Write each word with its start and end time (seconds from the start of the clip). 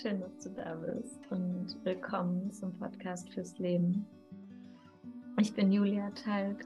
Schön, 0.00 0.20
dass 0.20 0.44
du 0.44 0.50
da 0.50 0.76
bist 0.76 1.18
und 1.30 1.76
willkommen 1.82 2.52
zum 2.52 2.72
Podcast 2.78 3.28
fürs 3.30 3.58
Leben. 3.58 4.06
Ich 5.40 5.52
bin 5.54 5.72
Julia 5.72 6.10
Talg 6.10 6.64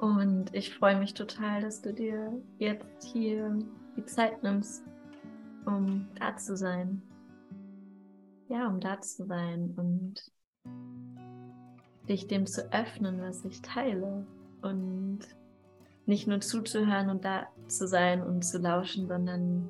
und 0.00 0.52
ich 0.52 0.74
freue 0.74 0.98
mich 0.98 1.14
total, 1.14 1.60
dass 1.60 1.80
du 1.80 1.94
dir 1.94 2.32
jetzt 2.58 3.04
hier 3.04 3.56
die 3.96 4.04
Zeit 4.04 4.42
nimmst, 4.42 4.82
um 5.64 6.08
da 6.18 6.36
zu 6.36 6.56
sein. 6.56 7.02
Ja, 8.48 8.66
um 8.66 8.80
da 8.80 9.00
zu 9.00 9.24
sein 9.24 9.72
und 9.76 10.32
dich 12.08 12.26
dem 12.26 12.46
zu 12.46 12.72
öffnen, 12.72 13.20
was 13.20 13.44
ich 13.44 13.62
teile 13.62 14.26
und 14.60 15.20
nicht 16.06 16.26
nur 16.26 16.40
zuzuhören 16.40 17.10
und 17.10 17.24
da 17.24 17.46
zu 17.68 17.86
sein 17.86 18.24
und 18.24 18.42
zu 18.42 18.58
lauschen, 18.58 19.06
sondern 19.06 19.68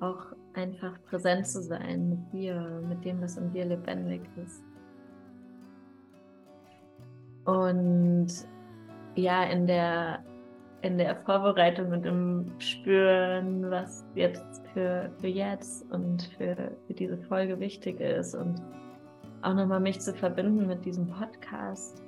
auch 0.00 0.34
einfach 0.54 1.00
präsent 1.04 1.46
zu 1.46 1.62
sein 1.62 2.08
mit 2.08 2.32
dir, 2.32 2.82
mit 2.88 3.04
dem, 3.04 3.20
was 3.20 3.36
in 3.36 3.50
dir 3.50 3.64
lebendig 3.64 4.22
ist. 4.42 4.62
Und 7.44 8.28
ja, 9.14 9.44
in 9.44 9.66
der, 9.66 10.24
in 10.82 10.98
der 10.98 11.16
Vorbereitung 11.16 11.92
und 11.92 12.06
im 12.06 12.52
Spüren, 12.58 13.70
was 13.70 14.06
jetzt 14.14 14.62
für, 14.72 15.10
für 15.20 15.28
jetzt 15.28 15.90
und 15.90 16.22
für, 16.36 16.76
für 16.86 16.94
diese 16.94 17.18
Folge 17.18 17.58
wichtig 17.58 18.00
ist 18.00 18.34
und 18.34 18.60
auch 19.42 19.54
nochmal 19.54 19.80
mich 19.80 20.00
zu 20.00 20.14
verbinden 20.14 20.66
mit 20.66 20.84
diesem 20.84 21.06
Podcast, 21.08 22.02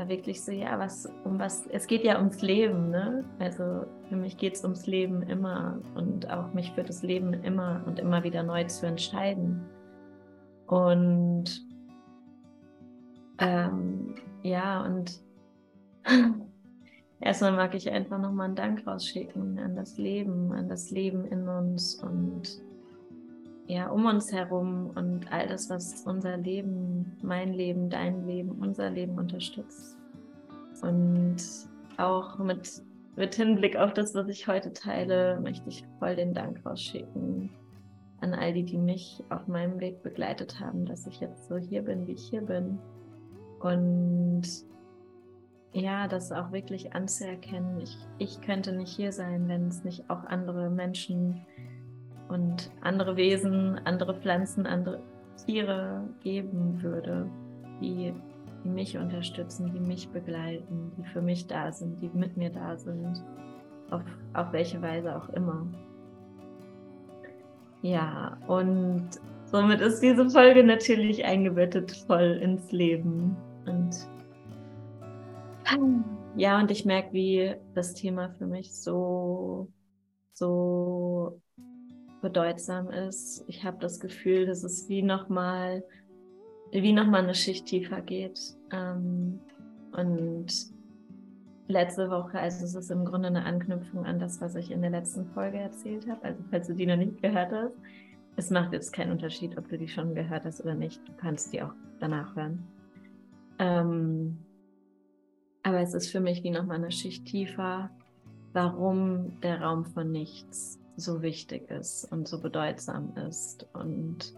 war 0.00 0.08
wirklich 0.08 0.42
so, 0.42 0.50
ja, 0.50 0.78
was, 0.78 1.06
um 1.24 1.38
was, 1.38 1.66
es 1.66 1.86
geht 1.86 2.04
ja 2.04 2.16
ums 2.16 2.40
Leben, 2.40 2.88
ne? 2.88 3.22
Also 3.38 3.84
für 4.08 4.16
mich 4.16 4.38
geht 4.38 4.54
es 4.54 4.64
ums 4.64 4.86
Leben 4.86 5.22
immer 5.22 5.78
und 5.94 6.30
auch 6.30 6.54
mich 6.54 6.72
für 6.72 6.82
das 6.82 7.02
Leben 7.02 7.34
immer 7.34 7.82
und 7.86 7.98
immer 7.98 8.24
wieder 8.24 8.42
neu 8.42 8.64
zu 8.64 8.86
entscheiden. 8.86 9.60
Und 10.66 11.66
ähm, 13.40 14.14
ja, 14.42 14.82
und 14.86 15.20
erstmal 17.20 17.52
mag 17.52 17.74
ich 17.74 17.90
einfach 17.90 18.18
nochmal 18.18 18.46
einen 18.46 18.56
Dank 18.56 18.86
rausschicken 18.86 19.58
an 19.58 19.76
das 19.76 19.98
Leben, 19.98 20.50
an 20.52 20.66
das 20.70 20.90
Leben 20.90 21.26
in 21.26 21.46
uns 21.46 22.02
und 22.02 22.62
ja, 23.70 23.88
um 23.88 24.04
uns 24.04 24.32
herum 24.32 24.90
und 24.96 25.30
all 25.32 25.46
das, 25.46 25.70
was 25.70 26.02
unser 26.04 26.36
Leben, 26.36 27.16
mein 27.22 27.52
Leben, 27.52 27.88
dein 27.88 28.26
Leben, 28.26 28.50
unser 28.60 28.90
Leben 28.90 29.16
unterstützt. 29.16 29.96
Und 30.82 31.36
auch 31.96 32.38
mit, 32.38 32.82
mit 33.14 33.34
Hinblick 33.36 33.76
auf 33.76 33.92
das, 33.92 34.12
was 34.16 34.28
ich 34.28 34.48
heute 34.48 34.72
teile, 34.72 35.38
möchte 35.40 35.68
ich 35.68 35.84
voll 36.00 36.16
den 36.16 36.34
Dank 36.34 36.66
rausschicken 36.66 37.50
an 38.20 38.34
all 38.34 38.52
die, 38.52 38.64
die 38.64 38.76
mich 38.76 39.22
auf 39.30 39.46
meinem 39.46 39.78
Weg 39.78 40.02
begleitet 40.02 40.58
haben, 40.58 40.84
dass 40.84 41.06
ich 41.06 41.20
jetzt 41.20 41.46
so 41.46 41.56
hier 41.56 41.82
bin, 41.82 42.08
wie 42.08 42.12
ich 42.12 42.28
hier 42.28 42.42
bin. 42.42 42.78
Und 43.60 44.42
ja, 45.72 46.08
das 46.08 46.32
auch 46.32 46.50
wirklich 46.50 46.92
anzuerkennen. 46.92 47.80
Ich, 47.80 47.96
ich 48.18 48.40
könnte 48.40 48.72
nicht 48.72 48.94
hier 48.94 49.12
sein, 49.12 49.46
wenn 49.48 49.68
es 49.68 49.84
nicht 49.84 50.10
auch 50.10 50.24
andere 50.24 50.70
Menschen 50.70 51.40
und 52.30 52.70
andere 52.80 53.16
Wesen, 53.16 53.80
andere 53.84 54.14
Pflanzen, 54.14 54.66
andere 54.66 55.02
Tiere 55.44 56.08
geben 56.22 56.80
würde, 56.82 57.28
die, 57.80 58.14
die 58.64 58.68
mich 58.68 58.96
unterstützen, 58.96 59.72
die 59.72 59.80
mich 59.80 60.08
begleiten, 60.10 60.92
die 60.96 61.04
für 61.04 61.20
mich 61.20 61.46
da 61.46 61.72
sind, 61.72 62.00
die 62.00 62.10
mit 62.14 62.36
mir 62.36 62.50
da 62.50 62.76
sind, 62.76 63.22
auf, 63.90 64.02
auf 64.34 64.52
welche 64.52 64.80
Weise 64.80 65.16
auch 65.16 65.28
immer. 65.30 65.66
Ja, 67.82 68.38
und 68.46 69.08
somit 69.46 69.80
ist 69.80 70.00
diese 70.00 70.28
Folge 70.28 70.62
natürlich 70.62 71.24
eingebettet 71.24 71.90
voll 72.06 72.38
ins 72.42 72.70
Leben. 72.70 73.36
Und 73.66 74.08
ja, 76.36 76.60
und 76.60 76.70
ich 76.70 76.84
merke, 76.84 77.12
wie 77.12 77.54
das 77.74 77.94
Thema 77.94 78.30
für 78.38 78.46
mich 78.46 78.74
so, 78.74 79.68
so 80.32 81.40
bedeutsam 82.20 82.90
ist. 82.90 83.44
Ich 83.48 83.64
habe 83.64 83.78
das 83.80 84.00
Gefühl, 84.00 84.46
dass 84.46 84.64
es 84.64 84.88
wie 84.88 85.02
nochmal 85.02 85.82
wie 86.72 86.92
noch 86.92 87.06
mal 87.06 87.22
eine 87.22 87.34
Schicht 87.34 87.66
tiefer 87.66 88.00
geht. 88.00 88.40
Ähm, 88.72 89.40
und 89.92 90.46
letzte 91.66 92.10
Woche, 92.10 92.38
also 92.38 92.64
es 92.64 92.74
ist 92.74 92.90
im 92.90 93.04
Grunde 93.04 93.28
eine 93.28 93.44
Anknüpfung 93.44 94.04
an 94.04 94.18
das, 94.18 94.40
was 94.40 94.54
ich 94.54 94.70
in 94.70 94.82
der 94.82 94.90
letzten 94.90 95.26
Folge 95.26 95.58
erzählt 95.58 96.08
habe. 96.08 96.22
Also 96.22 96.42
falls 96.50 96.68
du 96.68 96.74
die 96.74 96.86
noch 96.86 96.96
nicht 96.96 97.20
gehört 97.22 97.52
hast, 97.52 97.74
es 98.36 98.50
macht 98.50 98.72
jetzt 98.72 98.92
keinen 98.92 99.12
Unterschied, 99.12 99.58
ob 99.58 99.68
du 99.68 99.76
die 99.76 99.88
schon 99.88 100.14
gehört 100.14 100.44
hast 100.44 100.60
oder 100.60 100.74
nicht. 100.74 101.00
Du 101.06 101.12
kannst 101.16 101.52
die 101.52 101.62
auch 101.62 101.72
danach 101.98 102.34
hören. 102.36 102.66
Ähm, 103.58 104.38
aber 105.62 105.80
es 105.80 105.94
ist 105.94 106.10
für 106.10 106.20
mich 106.20 106.42
wie 106.42 106.50
nochmal 106.50 106.76
eine 106.76 106.90
Schicht 106.90 107.26
tiefer, 107.26 107.90
warum 108.52 109.40
der 109.40 109.60
Raum 109.60 109.84
von 109.84 110.10
nichts 110.10 110.79
so 111.00 111.22
wichtig 111.22 111.70
ist 111.70 112.04
und 112.12 112.28
so 112.28 112.40
bedeutsam 112.40 113.12
ist. 113.28 113.66
Und 113.72 114.34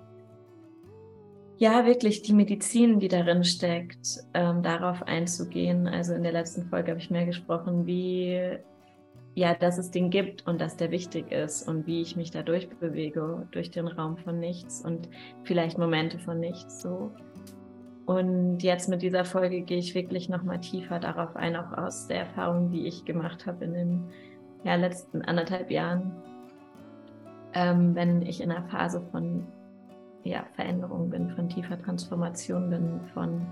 ja, 1.59 1.87
wirklich 1.87 2.23
die 2.23 2.33
Medizin, 2.33 2.99
die 2.99 3.09
darin 3.09 3.45
steckt, 3.45 4.25
ähm, 4.35 4.63
darauf 4.63 5.03
einzugehen. 5.03 5.87
Also 5.87 6.15
in 6.15 6.23
der 6.23 6.33
letzten 6.33 6.67
Folge 6.67 6.93
habe 6.93 7.01
ich 7.01 7.11
mehr 7.11 7.27
gesprochen, 7.27 7.87
wie 7.87 8.59
ja, 9.35 9.55
dass 9.55 9.79
es 9.79 9.91
den 9.91 10.11
gibt 10.11 10.47
und 10.47 10.61
dass 10.61 10.77
der 10.77 10.91
wichtig 10.91 11.33
ist 11.33 11.67
und 11.67 11.87
wie 11.87 12.03
ich 12.03 12.17
mich 12.17 12.31
da 12.31 12.43
durchbewege 12.43 13.47
durch 13.51 13.71
den 13.71 13.89
Raum 13.89 14.19
von 14.19 14.39
nichts 14.39 14.83
und 14.83 15.09
vielleicht 15.45 15.79
Momente 15.79 16.19
von 16.19 16.39
nichts 16.39 16.83
so. 16.83 17.13
Und 18.05 18.63
jetzt 18.63 18.89
mit 18.89 19.01
dieser 19.01 19.25
Folge 19.25 19.63
gehe 19.63 19.79
ich 19.79 19.95
wirklich 19.95 20.29
nochmal 20.29 20.61
tiefer 20.61 20.99
darauf 20.99 21.37
ein, 21.37 21.57
auch 21.57 21.73
aus 21.73 22.09
der 22.09 22.21
Erfahrung, 22.21 22.71
die 22.71 22.87
ich 22.87 23.05
gemacht 23.05 23.47
habe 23.47 23.65
in 23.65 23.73
den 23.73 24.05
ja, 24.65 24.75
letzten 24.75 25.23
anderthalb 25.23 25.71
Jahren 25.71 26.13
ähm, 27.55 27.95
wenn 27.95 28.23
ich 28.23 28.41
in 28.41 28.51
einer 28.51 28.69
Phase 28.69 29.01
von 29.11 29.47
ja, 30.25 30.45
Veränderung 30.55 31.11
bin, 31.11 31.31
von 31.31 31.49
tiefer 31.49 31.81
Transformation 31.81 32.71
bin, 32.71 33.01
von 33.13 33.47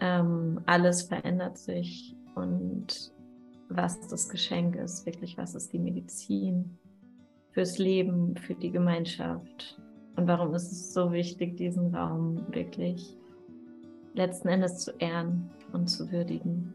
ähm, 0.00 0.60
alles 0.66 1.02
verändert 1.02 1.58
sich 1.58 2.16
und 2.34 3.12
was 3.68 4.06
das 4.08 4.28
Geschenk 4.28 4.76
ist, 4.76 5.06
wirklich 5.06 5.36
was 5.38 5.54
ist 5.54 5.72
die 5.72 5.78
Medizin 5.78 6.78
fürs 7.52 7.78
Leben, 7.78 8.36
für 8.36 8.54
die 8.54 8.70
Gemeinschaft 8.70 9.80
und 10.16 10.28
warum 10.28 10.54
ist 10.54 10.70
es 10.70 10.92
so 10.92 11.12
wichtig, 11.12 11.56
diesen 11.56 11.94
Raum 11.94 12.46
wirklich 12.54 13.16
letzten 14.14 14.48
Endes 14.48 14.78
zu 14.78 14.92
ehren 14.98 15.50
und 15.72 15.88
zu 15.88 16.10
würdigen. 16.10 16.72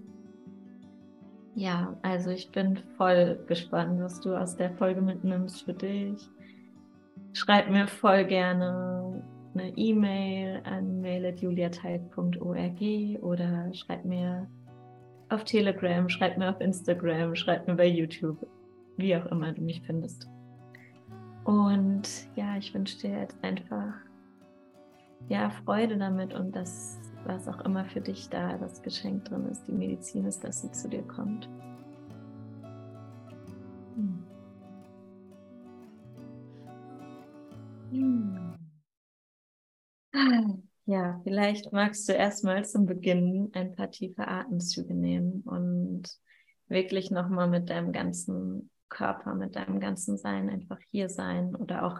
Ja, 1.59 1.93
also 2.03 2.29
ich 2.29 2.49
bin 2.53 2.77
voll 2.95 3.37
gespannt, 3.45 3.99
was 3.99 4.21
du 4.21 4.33
aus 4.33 4.55
der 4.55 4.71
Folge 4.75 5.01
mitnimmst 5.01 5.65
für 5.65 5.73
dich. 5.73 6.29
Schreib 7.33 7.69
mir 7.69 7.85
voll 7.85 8.23
gerne 8.23 9.21
eine 9.53 9.67
E-Mail 9.75 10.61
an 10.63 11.01
mail.juliateig.org 11.01 13.21
oder 13.21 13.73
schreib 13.73 14.05
mir 14.05 14.47
auf 15.27 15.43
Telegram, 15.43 16.07
schreib 16.07 16.37
mir 16.37 16.49
auf 16.49 16.61
Instagram, 16.61 17.35
schreib 17.35 17.67
mir 17.67 17.75
bei 17.75 17.87
YouTube, 17.87 18.47
wie 18.95 19.17
auch 19.17 19.25
immer 19.25 19.51
du 19.51 19.61
mich 19.61 19.81
findest. 19.81 20.29
Und 21.43 22.07
ja, 22.37 22.55
ich 22.55 22.73
wünsche 22.73 22.99
dir 22.99 23.19
jetzt 23.19 23.37
einfach 23.43 23.95
ja, 25.27 25.49
Freude 25.49 25.97
damit 25.97 26.33
und 26.33 26.55
das 26.55 26.97
was 27.25 27.47
auch 27.47 27.61
immer 27.61 27.85
für 27.85 28.01
dich 28.01 28.29
da 28.29 28.57
das 28.57 28.81
Geschenk 28.81 29.25
drin 29.25 29.47
ist, 29.49 29.67
die 29.67 29.71
Medizin 29.71 30.25
ist, 30.25 30.43
dass 30.43 30.61
sie 30.61 30.71
zu 30.71 30.89
dir 30.89 31.03
kommt. 31.03 31.49
Hm. 33.95 34.23
Ja, 40.85 41.21
vielleicht 41.23 41.71
magst 41.71 42.09
du 42.09 42.13
erstmal 42.13 42.65
zum 42.65 42.87
Beginn 42.87 43.51
ein 43.53 43.75
paar 43.75 43.91
tiefe 43.91 44.27
Atemzüge 44.27 44.95
nehmen 44.95 45.41
und 45.45 46.09
wirklich 46.67 47.11
nochmal 47.11 47.47
mit 47.47 47.69
deinem 47.69 47.91
ganzen 47.91 48.71
Körper, 48.89 49.35
mit 49.35 49.55
deinem 49.55 49.79
ganzen 49.79 50.17
Sein 50.17 50.49
einfach 50.49 50.79
hier 50.89 51.09
sein 51.09 51.55
oder 51.55 51.85
auch 51.85 51.99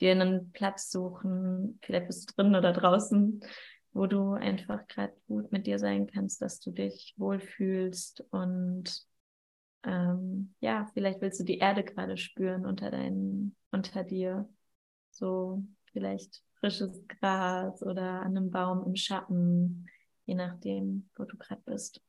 dir 0.00 0.12
einen 0.12 0.52
Platz 0.52 0.90
suchen. 0.90 1.80
Vielleicht 1.82 2.06
bist 2.06 2.30
du 2.30 2.34
drin 2.34 2.54
oder 2.54 2.72
draußen, 2.72 3.40
wo 3.92 4.06
du 4.06 4.32
einfach 4.32 4.86
gerade 4.88 5.14
gut 5.26 5.50
mit 5.52 5.66
dir 5.66 5.78
sein 5.78 6.06
kannst, 6.06 6.40
dass 6.42 6.60
du 6.60 6.70
dich 6.70 7.14
wohlfühlst 7.16 8.24
und 8.30 9.06
ähm, 9.84 10.54
ja, 10.60 10.90
vielleicht 10.92 11.20
willst 11.20 11.40
du 11.40 11.44
die 11.44 11.58
Erde 11.58 11.84
gerade 11.84 12.16
spüren 12.16 12.66
unter 12.66 12.90
deinen, 12.90 13.56
unter 13.70 14.04
dir. 14.04 14.48
So 15.10 15.64
vielleicht 15.92 16.42
frisches 16.60 17.06
Gras 17.08 17.82
oder 17.82 18.22
an 18.22 18.36
einem 18.36 18.50
Baum 18.50 18.84
im 18.86 18.96
Schatten, 18.96 19.86
je 20.26 20.34
nachdem, 20.34 21.08
wo 21.16 21.24
du 21.24 21.36
gerade 21.36 21.62
bist. 21.64 22.02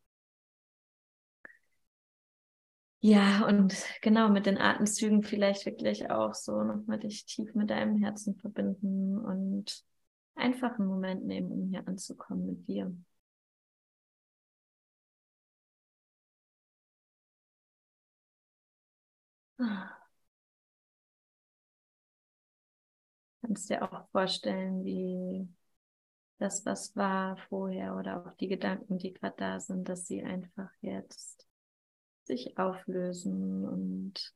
Ja, 3.02 3.48
und 3.48 3.74
genau 4.02 4.28
mit 4.28 4.46
den 4.46 4.58
Atemzügen 4.58 5.24
vielleicht 5.24 5.66
wirklich 5.66 6.12
auch 6.12 6.34
so 6.34 6.64
nochmal 6.64 7.00
dich 7.00 7.26
tief 7.26 7.56
mit 7.56 7.70
deinem 7.70 8.02
Herzen 8.02 8.36
verbinden 8.36 9.18
und 9.18 9.86
einfach 10.36 10.78
einen 10.80 10.88
Moment 10.88 11.26
nehmen, 11.26 11.52
um 11.52 11.70
hier 11.70 11.88
anzukommen 11.88 12.46
mit 12.48 12.68
dir. 12.68 12.92
Kannst 23.42 23.70
dir 23.70 23.84
auch 23.84 24.08
vorstellen, 24.12 24.84
wie 24.86 25.48
das, 26.40 26.66
was 26.66 26.96
war 26.96 27.38
vorher 27.50 27.96
oder 27.96 28.26
auch 28.26 28.34
die 28.36 28.48
Gedanken, 28.48 28.98
die 28.98 29.14
gerade 29.14 29.36
da 29.38 29.60
sind, 29.60 29.90
dass 29.90 30.08
sie 30.08 30.24
einfach 30.24 30.70
jetzt 30.81 31.48
sich 32.26 32.58
auflösen 32.58 33.66
und 33.66 34.34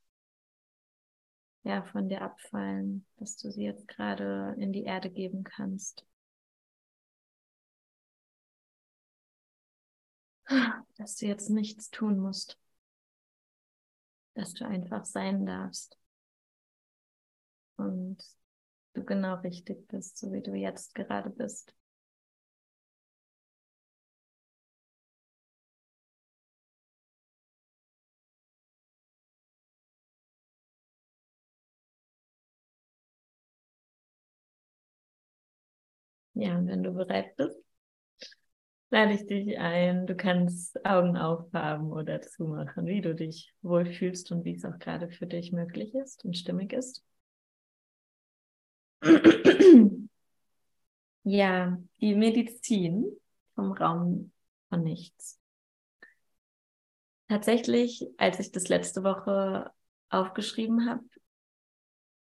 ja, 1.64 1.84
von 1.84 2.10
dir 2.10 2.22
abfallen, 2.22 3.06
dass 3.18 3.38
du 3.38 3.52
sie 3.52 3.64
jetzt 3.64 3.88
gerade 3.88 4.56
in 4.60 4.74
die 4.74 4.84
Erde 4.84 5.10
geben 5.10 5.44
kannst. 5.44 6.06
Dass 10.98 11.16
du 11.16 11.26
jetzt 11.26 11.50
nichts 11.50 11.90
tun 11.90 12.20
musst. 12.20 12.60
Dass 14.36 14.54
du 14.54 14.66
einfach 14.66 15.06
sein 15.06 15.46
darfst. 15.46 15.98
Und 17.78 18.18
du 18.94 19.04
genau 19.04 19.36
richtig 19.36 19.88
bist, 19.88 20.18
so 20.18 20.32
wie 20.32 20.42
du 20.42 20.54
jetzt 20.54 20.94
gerade 20.94 21.30
bist. 21.30 21.74
Ja, 36.44 36.60
wenn 36.66 36.84
du 36.84 36.92
bereit 36.92 37.38
bist, 37.38 37.56
lade 38.90 39.14
ich 39.14 39.26
dich 39.28 39.58
ein. 39.58 40.06
Du 40.06 40.14
kannst 40.14 40.86
Augen 40.86 41.16
aufhaben 41.16 41.94
oder 41.94 42.20
zumachen, 42.20 42.86
wie 42.86 43.00
du 43.00 43.16
dich 43.16 43.54
wohlfühlst 43.62 44.30
und 44.34 44.44
wie 44.44 44.56
es 44.56 44.66
auch 44.66 44.78
gerade 44.78 45.10
für 45.10 45.26
dich 45.26 45.54
möglich 45.54 45.96
ist 45.96 46.26
und 46.26 46.38
stimmig 46.38 46.74
ist. 46.74 47.02
Ja, 51.26 51.78
die 52.02 52.16
Medizin 52.16 53.06
vom 53.56 53.72
Raum 53.72 54.34
von 54.68 54.84
nichts. 54.84 55.40
Tatsächlich, 57.30 58.06
als 58.18 58.42
ich 58.42 58.52
das 58.52 58.68
letzte 58.68 59.06
Woche 59.06 59.72
aufgeschrieben 60.10 60.90
habe, 60.90 61.06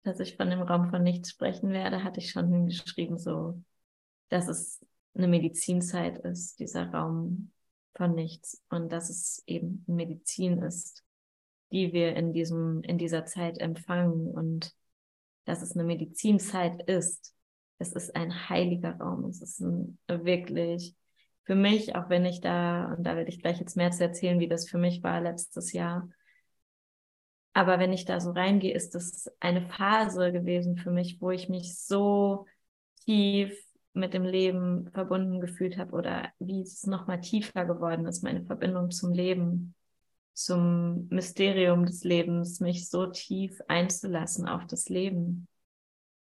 dass 0.04 0.20
ich 0.20 0.36
von 0.36 0.50
dem 0.50 0.62
Raum 0.62 0.90
von 0.90 1.02
nichts 1.02 1.30
sprechen 1.30 1.70
werde, 1.70 2.04
hatte 2.04 2.20
ich 2.20 2.32
schon 2.32 2.68
geschrieben, 2.68 3.18
so 3.18 3.64
dass 4.32 4.48
es 4.48 4.84
eine 5.14 5.28
Medizinzeit 5.28 6.18
ist, 6.20 6.60
dieser 6.60 6.90
Raum 6.90 7.52
von 7.96 8.16
nichts 8.16 8.64
und 8.70 8.92
dass 8.92 9.10
es 9.10 9.44
eben 9.46 9.84
Medizin 9.88 10.60
ist, 10.60 11.04
die 11.72 11.92
wir 11.92 12.16
in 12.16 12.32
diesem, 12.32 12.82
in 12.84 12.98
dieser 12.98 13.26
Zeit 13.26 13.60
empfangen 13.60 14.28
und 14.28 14.74
dass 15.44 15.62
es 15.62 15.74
eine 15.74 15.84
Medizinzeit 15.84 16.82
ist. 16.90 17.36
Es 17.78 17.92
ist 17.92 18.16
ein 18.16 18.50
heiliger 18.50 18.96
Raum. 18.98 19.26
Es 19.26 19.42
ist 19.42 19.60
ein, 19.60 20.00
wirklich 20.08 20.96
für 21.44 21.56
mich, 21.56 21.96
auch 21.96 22.10
wenn 22.10 22.24
ich 22.26 22.40
da, 22.40 22.94
und 22.94 23.04
da 23.04 23.18
werde 23.18 23.30
ich 23.30 23.42
gleich 23.42 23.60
jetzt 23.60 23.76
mehr 23.76 23.92
zu 23.92 24.04
erzählen, 24.04 24.40
wie 24.40 24.48
das 24.48 24.70
für 24.70 24.78
mich 24.78 25.04
war 25.04 25.20
letztes 25.20 25.74
Jahr. 25.74 26.08
Aber 27.54 27.80
wenn 27.80 27.92
ich 27.92 28.06
da 28.06 28.22
so 28.22 28.32
reingehe, 28.32 28.74
ist 28.74 28.96
das 28.96 29.30
eine 29.42 29.68
Phase 29.68 30.32
gewesen 30.32 30.78
für 30.78 30.92
mich, 30.92 31.20
wo 31.20 31.32
ich 31.32 31.50
mich 31.50 31.78
so 31.78 32.46
tief 33.04 33.54
mit 33.94 34.14
dem 34.14 34.24
Leben 34.24 34.90
verbunden 34.92 35.42
gefühlt 35.42 35.78
habe 35.78 35.92
oder 35.94 36.30
wie 36.40 36.62
es 36.62 36.86
nochmal 36.86 37.20
tiefer 37.22 37.66
geworden 37.66 38.06
ist, 38.06 38.24
meine 38.24 38.44
Verbindung 38.46 38.92
zum 38.92 39.14
Leben, 39.14 39.76
zum 40.34 41.08
Mysterium 41.10 41.86
des 41.86 42.04
Lebens, 42.04 42.60
mich 42.62 42.90
so 42.90 43.08
tief 43.08 43.60
einzulassen 43.68 44.48
auf 44.48 44.66
das 44.66 44.88
Leben 44.88 45.48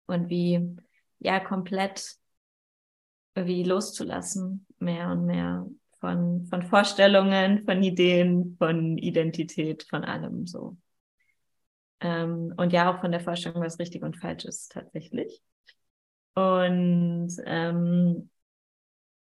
und 0.06 0.28
wie, 0.28 0.76
ja, 1.18 1.40
komplett 1.40 2.16
wie 3.34 3.64
loszulassen, 3.64 4.66
mehr 4.78 5.10
und 5.10 5.26
mehr 5.26 5.66
von, 6.00 6.46
von 6.46 6.62
Vorstellungen, 6.62 7.64
von 7.64 7.82
Ideen, 7.82 8.56
von 8.58 8.98
Identität, 8.98 9.84
von 9.84 10.04
allem 10.04 10.46
so. 10.46 10.76
Ähm, 12.00 12.54
und 12.56 12.72
ja, 12.72 12.92
auch 12.94 13.00
von 13.00 13.10
der 13.10 13.20
Vorstellung, 13.20 13.62
was 13.62 13.78
richtig 13.78 14.02
und 14.02 14.16
falsch 14.16 14.44
ist, 14.44 14.72
tatsächlich. 14.72 15.42
Und 16.38 17.30
ähm, 17.46 18.30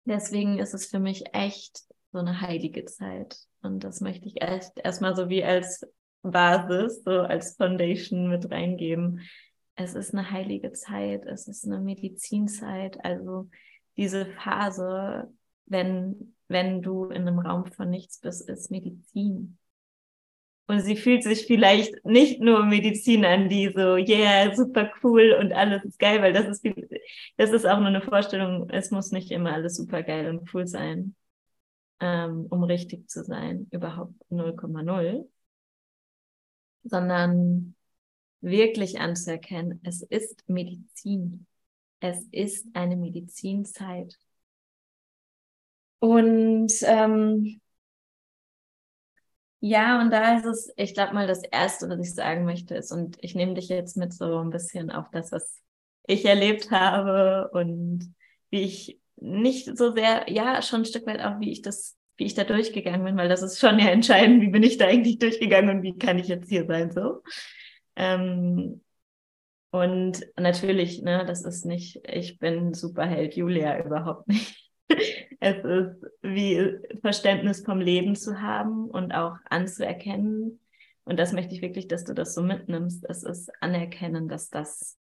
deswegen 0.06 0.58
ist 0.58 0.74
es 0.74 0.88
für 0.88 1.00
mich 1.00 1.24
echt 1.34 1.84
so 2.12 2.18
eine 2.18 2.42
heilige 2.42 2.86
Zeit. 2.86 3.38
Und 3.62 3.84
das 3.84 4.02
möchte 4.02 4.28
ich 4.28 4.42
echt 4.42 4.72
erstmal 4.84 5.16
so 5.16 5.30
wie 5.30 5.44
als 5.44 5.86
Basis, 6.24 7.04
so 7.04 7.12
als 7.12 7.56
Foundation 7.56 8.30
mit 8.30 8.50
reingeben. 8.50 9.22
Es 9.76 9.94
ist 9.94 10.14
eine 10.14 10.32
heilige 10.32 10.72
Zeit, 10.72 11.26
es 11.26 11.48
ist 11.48 11.66
eine 11.66 11.80
Medizinzeit. 11.80 13.04
Also 13.06 13.50
diese 13.96 14.26
Phase, 14.26 15.32
wenn, 15.66 16.36
wenn 16.48 16.82
du 16.82 17.06
in 17.06 17.28
einem 17.28 17.40
Raum 17.40 17.66
von 17.68 17.92
nichts 17.92 18.20
bist, 18.20 18.50
ist 18.50 18.72
Medizin. 18.72 19.60
Und 20.68 20.82
sie 20.82 20.96
fühlt 20.96 21.24
sich 21.24 21.46
vielleicht 21.46 22.06
nicht 22.06 22.40
nur 22.40 22.66
Medizin 22.66 23.26
an, 23.26 23.50
die 23.50 23.72
so, 23.76 23.98
yeah, 23.98 24.56
super 24.56 24.92
cool 25.04 25.38
und 25.40 25.52
alles 25.52 25.84
ist 25.84 26.00
geil, 26.00 26.22
weil 26.22 26.32
das 26.32 26.48
ist, 26.48 26.66
das 27.38 27.52
ist 27.52 27.66
auch 27.66 27.80
nur 27.80 27.88
eine 27.88 28.02
Vorstellung. 28.02 28.70
Es 28.70 28.90
muss 28.90 29.12
nicht 29.12 29.32
immer 29.32 29.54
alles 29.54 29.76
super 29.76 30.04
geil 30.04 30.30
und 30.30 30.54
cool 30.54 30.66
sein, 30.66 31.16
ähm, 32.00 32.48
um 32.50 32.64
richtig 32.64 33.10
zu 33.10 33.24
sein. 33.24 33.68
Überhaupt 33.72 34.14
0,0. 34.32 35.28
Sondern 36.84 37.76
wirklich 38.40 39.00
anzuerkennen, 39.00 39.80
es 39.84 40.02
ist 40.02 40.48
Medizin. 40.48 41.46
Es 42.00 42.26
ist 42.32 42.68
eine 42.74 42.98
Medizinzeit. 42.98 44.18
Und 46.00 46.74
ähm, 46.82 47.62
ja, 49.66 50.02
und 50.02 50.12
da 50.12 50.38
ist 50.38 50.46
es, 50.46 50.74
ich 50.76 50.94
glaube 50.94 51.14
mal, 51.14 51.26
das 51.26 51.42
Erste, 51.42 51.88
was 51.88 51.98
ich 51.98 52.14
sagen 52.14 52.44
möchte, 52.44 52.76
ist, 52.76 52.92
und 52.92 53.16
ich 53.22 53.34
nehme 53.34 53.54
dich 53.54 53.70
jetzt 53.70 53.96
mit 53.96 54.12
so 54.14 54.40
ein 54.40 54.50
bisschen 54.50 54.92
auf 54.92 55.10
das, 55.10 55.32
was 55.32 55.62
ich 56.06 56.26
erlebt 56.26 56.70
habe 56.70 57.50
und 57.54 58.14
wie 58.50 58.64
ich 58.64 59.00
nicht 59.16 59.78
so 59.78 59.94
sehr, 59.94 60.30
ja, 60.30 60.62
schon 60.62 60.82
ein 60.82 60.86
Stück 60.86 61.08
weit 61.08 61.22
auch, 61.22 61.40
wie 61.40 61.50
ich 61.50 61.62
das, 61.62 61.98
wie 62.18 62.26
ich 62.26 62.34
da 62.34 62.44
durchgegangen 62.44 63.06
bin, 63.06 63.16
weil 63.16 63.30
das 63.30 63.42
ist 63.42 63.58
schon 63.58 63.80
ja 63.80 63.88
entscheidend, 63.88 64.42
wie 64.42 64.50
bin 64.50 64.64
ich 64.64 64.78
da 64.78 64.88
eigentlich 64.88 65.20
durchgegangen 65.20 65.78
und 65.78 65.82
wie 65.82 65.98
kann 65.98 66.20
ich 66.20 66.28
jetzt 66.28 66.50
hier 66.50 66.66
sein, 66.66 66.92
so. 66.92 67.22
Ähm, 67.96 68.82
und 69.72 70.26
natürlich, 70.36 71.02
ne, 71.04 71.24
das 71.26 71.46
ist 71.46 71.64
nicht, 71.64 72.02
ich 72.06 72.38
bin 72.38 72.74
Superheld 72.74 73.38
Julia 73.38 73.82
überhaupt 73.82 74.28
nicht. 74.28 74.63
Es 75.46 75.58
ist 75.58 76.06
wie 76.22 76.80
Verständnis 77.02 77.66
vom 77.66 77.82
Leben 77.82 78.16
zu 78.16 78.42
haben 78.42 78.90
und 78.90 79.12
auch 79.14 79.36
anzuerkennen. 79.50 80.62
Und 81.04 81.20
das 81.20 81.34
möchte 81.34 81.54
ich 81.54 81.62
wirklich, 81.62 81.90
dass 81.90 82.06
du 82.06 82.14
das 82.14 82.34
so 82.34 82.42
mitnimmst. 82.42 83.04
Es 83.10 83.24
ist 83.24 83.52
anerkennen, 83.62 84.30
dass 84.30 84.50
das 84.50 84.98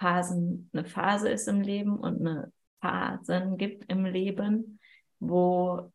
Phasen, 0.00 0.68
eine 0.72 0.84
Phase 0.84 1.28
ist 1.28 1.46
im 1.46 1.60
Leben 1.60 2.00
und 2.00 2.20
eine 2.20 2.52
Phasen 2.80 3.58
gibt 3.58 3.88
im 3.88 4.04
Leben, 4.06 4.80
wo 5.20 5.92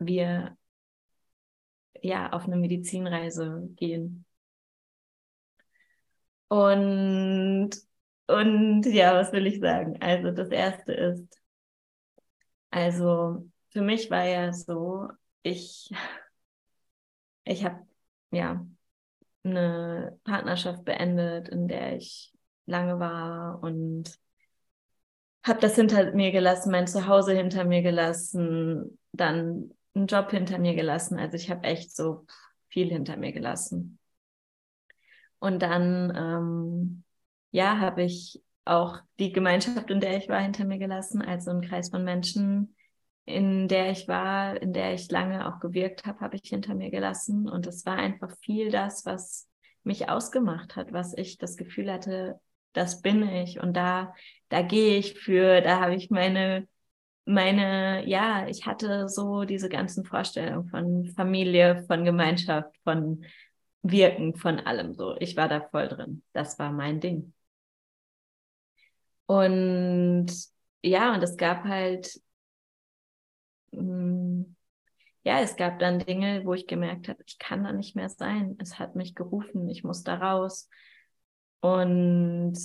wir 0.00 0.56
ja 2.02 2.32
auf 2.32 2.46
eine 2.46 2.56
Medizinreise 2.56 3.68
gehen. 3.76 4.24
Und, 6.48 7.70
und 8.26 8.82
ja, 8.86 9.14
was 9.14 9.32
will 9.32 9.46
ich 9.46 9.60
sagen? 9.60 10.02
Also 10.02 10.32
das 10.32 10.48
erste 10.48 10.92
ist, 10.92 11.43
also 12.74 13.48
für 13.70 13.82
mich 13.82 14.10
war 14.10 14.24
ja 14.24 14.52
so, 14.52 15.08
ich, 15.44 15.90
ich 17.44 17.64
habe 17.64 17.86
ja 18.32 18.66
eine 19.44 20.18
Partnerschaft 20.24 20.84
beendet, 20.84 21.48
in 21.48 21.68
der 21.68 21.96
ich 21.96 22.34
lange 22.66 22.98
war 22.98 23.62
und 23.62 24.18
habe 25.44 25.60
das 25.60 25.76
hinter 25.76 26.12
mir 26.14 26.32
gelassen, 26.32 26.72
mein 26.72 26.88
Zuhause 26.88 27.32
hinter 27.34 27.64
mir 27.64 27.82
gelassen, 27.82 28.98
dann 29.12 29.70
einen 29.94 30.08
Job 30.08 30.32
hinter 30.32 30.58
mir 30.58 30.74
gelassen. 30.74 31.16
Also 31.18 31.36
ich 31.36 31.50
habe 31.50 31.62
echt 31.68 31.94
so 31.94 32.26
viel 32.70 32.88
hinter 32.88 33.16
mir 33.16 33.32
gelassen. 33.32 34.00
Und 35.38 35.62
dann, 35.62 36.12
ähm, 36.16 37.04
ja, 37.52 37.78
habe 37.78 38.02
ich 38.02 38.42
auch 38.64 38.98
die 39.18 39.32
Gemeinschaft, 39.32 39.90
in 39.90 40.00
der 40.00 40.16
ich 40.16 40.28
war, 40.28 40.40
hinter 40.40 40.64
mir 40.64 40.78
gelassen, 40.78 41.22
also 41.22 41.50
ein 41.50 41.60
Kreis 41.60 41.90
von 41.90 42.04
Menschen, 42.04 42.74
in 43.26 43.68
der 43.68 43.90
ich 43.90 44.06
war, 44.08 44.60
in 44.60 44.72
der 44.72 44.94
ich 44.94 45.10
lange 45.10 45.48
auch 45.48 45.60
gewirkt 45.60 46.04
habe, 46.06 46.20
habe 46.20 46.36
ich 46.36 46.48
hinter 46.48 46.74
mir 46.74 46.90
gelassen. 46.90 47.48
Und 47.48 47.66
es 47.66 47.86
war 47.86 47.96
einfach 47.96 48.30
viel 48.40 48.70
das, 48.70 49.06
was 49.06 49.48
mich 49.82 50.08
ausgemacht 50.08 50.76
hat, 50.76 50.92
was 50.92 51.16
ich 51.16 51.38
das 51.38 51.56
Gefühl 51.56 51.92
hatte, 51.92 52.40
das 52.72 53.00
bin 53.02 53.22
ich. 53.28 53.60
Und 53.60 53.74
da, 53.74 54.14
da 54.48 54.62
gehe 54.62 54.98
ich 54.98 55.18
für, 55.18 55.60
da 55.60 55.80
habe 55.80 55.94
ich 55.94 56.10
meine, 56.10 56.68
meine, 57.24 58.06
ja, 58.06 58.46
ich 58.48 58.66
hatte 58.66 59.08
so 59.08 59.44
diese 59.44 59.68
ganzen 59.68 60.04
Vorstellungen 60.04 60.68
von 60.68 61.06
Familie, 61.16 61.84
von 61.86 62.04
Gemeinschaft, 62.04 62.76
von 62.84 63.24
Wirken, 63.82 64.34
von 64.36 64.60
allem 64.60 64.94
so. 64.94 65.16
Ich 65.18 65.36
war 65.36 65.48
da 65.48 65.60
voll 65.70 65.88
drin. 65.88 66.22
Das 66.32 66.58
war 66.58 66.72
mein 66.72 67.00
Ding. 67.00 67.32
Und 69.26 70.26
ja, 70.82 71.14
und 71.14 71.22
es 71.22 71.36
gab 71.36 71.64
halt 71.64 72.20
hm, 73.72 74.54
ja, 75.24 75.40
es 75.40 75.56
gab 75.56 75.78
dann 75.78 75.98
Dinge, 76.00 76.42
wo 76.44 76.52
ich 76.54 76.66
gemerkt 76.66 77.08
habe, 77.08 77.22
ich 77.26 77.38
kann 77.38 77.64
da 77.64 77.72
nicht 77.72 77.96
mehr 77.96 78.10
sein. 78.10 78.56
Es 78.60 78.78
hat 78.78 78.94
mich 78.94 79.14
gerufen, 79.14 79.68
ich 79.70 79.82
muss 79.82 80.02
da 80.02 80.16
raus. 80.16 80.68
Und 81.60 82.58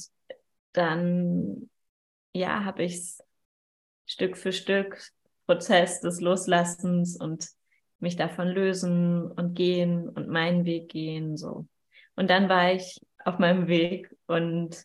dann, 0.74 1.70
ja, 2.34 2.66
habe 2.66 2.84
ich 2.84 2.96
es 2.96 3.24
Stück 4.06 4.38
für 4.38 4.52
Stück, 4.52 5.02
Prozess 5.46 6.02
des 6.02 6.20
Loslassens 6.20 7.16
und 7.16 7.48
mich 8.00 8.18
davon 8.18 8.48
lösen 8.50 9.32
und 9.32 9.54
gehen 9.56 10.10
und 10.10 10.28
meinen 10.28 10.66
Weg 10.66 10.90
gehen, 10.90 11.38
so. 11.38 11.66
Und 12.16 12.30
dann 12.30 12.50
war 12.50 12.74
ich 12.74 13.00
auf 13.24 13.40
meinem 13.40 13.68
Weg 13.68 14.14
und 14.28 14.84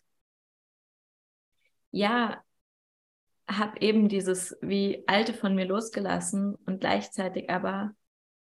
ja, 1.95 2.43
habe 3.47 3.79
eben 3.79 4.09
dieses 4.09 4.57
wie 4.61 5.03
Alte 5.07 5.33
von 5.33 5.55
mir 5.55 5.65
losgelassen 5.65 6.55
und 6.65 6.81
gleichzeitig 6.81 7.49
aber 7.49 7.91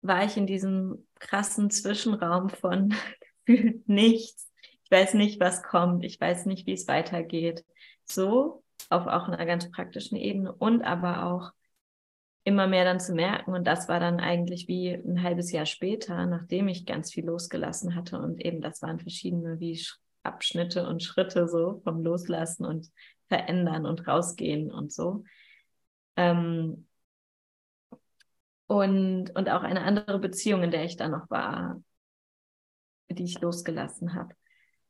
war 0.03 0.25
ich 0.25 0.37
in 0.37 0.47
diesem 0.47 1.07
krassen 1.19 1.71
Zwischenraum 1.71 2.50
von 2.50 2.95
gefühlt 3.47 3.88
nichts. 3.88 4.50
Ich 4.85 4.91
weiß 4.91 5.15
nicht, 5.15 5.41
was 5.41 5.62
kommt. 5.62 6.05
Ich 6.05 6.21
weiß 6.21 6.47
nicht, 6.47 6.67
wie 6.67 6.73
es 6.73 6.88
weitergeht. 6.88 7.65
So 8.05 8.65
auf 8.91 9.07
auch 9.07 9.29
einer 9.29 9.47
ganz 9.47 9.71
praktischen 9.71 10.17
Ebene 10.17 10.53
und 10.53 10.83
aber 10.83 11.26
auch 11.26 11.50
immer 12.45 12.67
mehr 12.67 12.85
dann 12.85 13.00
zu 13.00 13.15
merken. 13.15 13.53
Und 13.53 13.65
das 13.65 13.88
war 13.88 14.00
dann 14.00 14.21
eigentlich 14.21 14.67
wie 14.69 14.91
ein 14.91 15.23
halbes 15.23 15.53
Jahr 15.53 15.67
später, 15.67 16.26
nachdem 16.26 16.69
ich 16.69 16.87
ganz 16.87 17.12
viel 17.12 17.26
losgelassen 17.26 17.95
hatte. 17.95 18.19
Und 18.19 18.45
eben 18.45 18.61
das 18.61 18.83
waren 18.83 19.00
verschiedene 19.00 19.61
wie 19.61 19.81
Abschnitte 20.25 20.88
und 20.88 21.03
Schritte 21.03 21.49
so 21.49 21.81
vom 21.85 22.03
Loslassen 22.03 22.65
und 22.65 22.91
verändern 23.28 23.87
und 23.87 24.06
rausgehen 24.06 24.71
und 24.73 24.92
so. 24.92 25.25
Ähm, 26.16 26.87
und, 28.66 29.30
und 29.35 29.49
auch 29.49 29.62
eine 29.62 29.83
andere 29.83 30.18
Beziehung, 30.18 30.62
in 30.62 30.71
der 30.71 30.85
ich 30.85 30.97
da 30.97 31.09
noch 31.09 31.30
war, 31.30 31.80
die 33.09 33.25
ich 33.25 33.40
losgelassen 33.40 34.14
habe. 34.14 34.35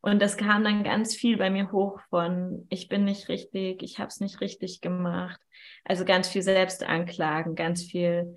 Und 0.00 0.22
das 0.22 0.36
kam 0.36 0.62
dann 0.62 0.84
ganz 0.84 1.16
viel 1.16 1.36
bei 1.36 1.50
mir 1.50 1.72
hoch 1.72 2.00
von, 2.10 2.66
ich 2.70 2.88
bin 2.88 3.04
nicht 3.04 3.28
richtig, 3.28 3.82
ich 3.82 3.98
habe 3.98 4.08
es 4.08 4.20
nicht 4.20 4.40
richtig 4.40 4.80
gemacht. 4.80 5.40
Also 5.84 6.04
ganz 6.04 6.28
viel 6.28 6.42
Selbstanklagen, 6.42 7.56
ganz 7.56 7.82
viel, 7.82 8.36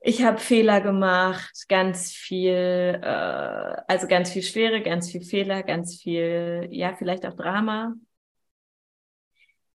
ich 0.00 0.22
habe 0.22 0.38
Fehler 0.38 0.80
gemacht, 0.80 1.66
ganz 1.68 2.12
viel, 2.12 2.98
äh, 3.02 3.76
also 3.88 4.06
ganz 4.08 4.30
viel 4.30 4.42
Schwere, 4.42 4.80
ganz 4.80 5.10
viel 5.10 5.22
Fehler, 5.22 5.62
ganz 5.62 6.00
viel, 6.00 6.68
ja, 6.70 6.96
vielleicht 6.96 7.26
auch 7.26 7.34
Drama, 7.34 7.94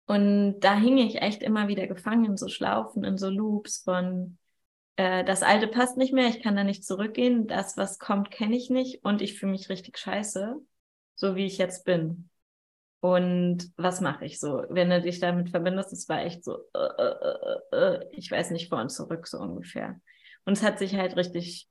und 0.09 0.61
da 0.61 0.75
hing 0.75 0.97
ich 0.97 1.21
echt 1.21 1.43
immer 1.43 1.69
wieder 1.69 1.87
gefangen 1.87 2.25
in 2.25 2.37
so 2.38 2.49
Schlaufen, 2.49 3.05
in 3.05 3.19
so 3.19 3.29
Loops 3.29 3.83
von, 3.85 4.38
äh, 4.97 5.23
das 5.23 5.43
Alte 5.43 5.69
passt 5.69 5.99
nicht 5.99 6.15
mehr, 6.15 6.29
ich 6.29 6.43
kann 6.43 6.57
da 6.57 6.65
nicht 6.65 6.83
zurückgehen, 6.83 7.47
das, 7.47 7.77
was 7.77 7.99
kommt, 7.99 8.31
kenne 8.31 8.57
ich 8.57 8.71
nicht 8.71 9.05
und 9.05 9.21
ich 9.21 9.38
fühle 9.38 9.53
mich 9.53 9.69
richtig 9.69 9.99
scheiße, 9.99 10.57
so 11.15 11.37
wie 11.37 11.45
ich 11.45 11.59
jetzt 11.59 11.85
bin. 11.85 12.31
Und 13.00 13.71
was 13.77 14.00
mache 14.00 14.25
ich 14.25 14.41
so? 14.41 14.65
Wenn 14.71 14.88
du 14.88 15.03
dich 15.03 15.21
damit 15.21 15.50
verbindest, 15.50 15.93
es 15.93 16.09
war 16.09 16.23
echt 16.23 16.43
so, 16.43 16.57
äh, 16.75 16.79
äh, 16.79 17.59
äh, 17.73 17.77
äh, 17.77 18.07
ich 18.12 18.31
weiß 18.31 18.50
nicht, 18.50 18.71
vor 18.71 18.81
und 18.81 18.88
zurück, 18.88 19.27
so 19.27 19.38
ungefähr. 19.38 20.00
Und 20.47 20.55
es 20.55 20.62
hat 20.62 20.79
sich 20.79 20.95
halt 20.97 21.17
richtig 21.17 21.69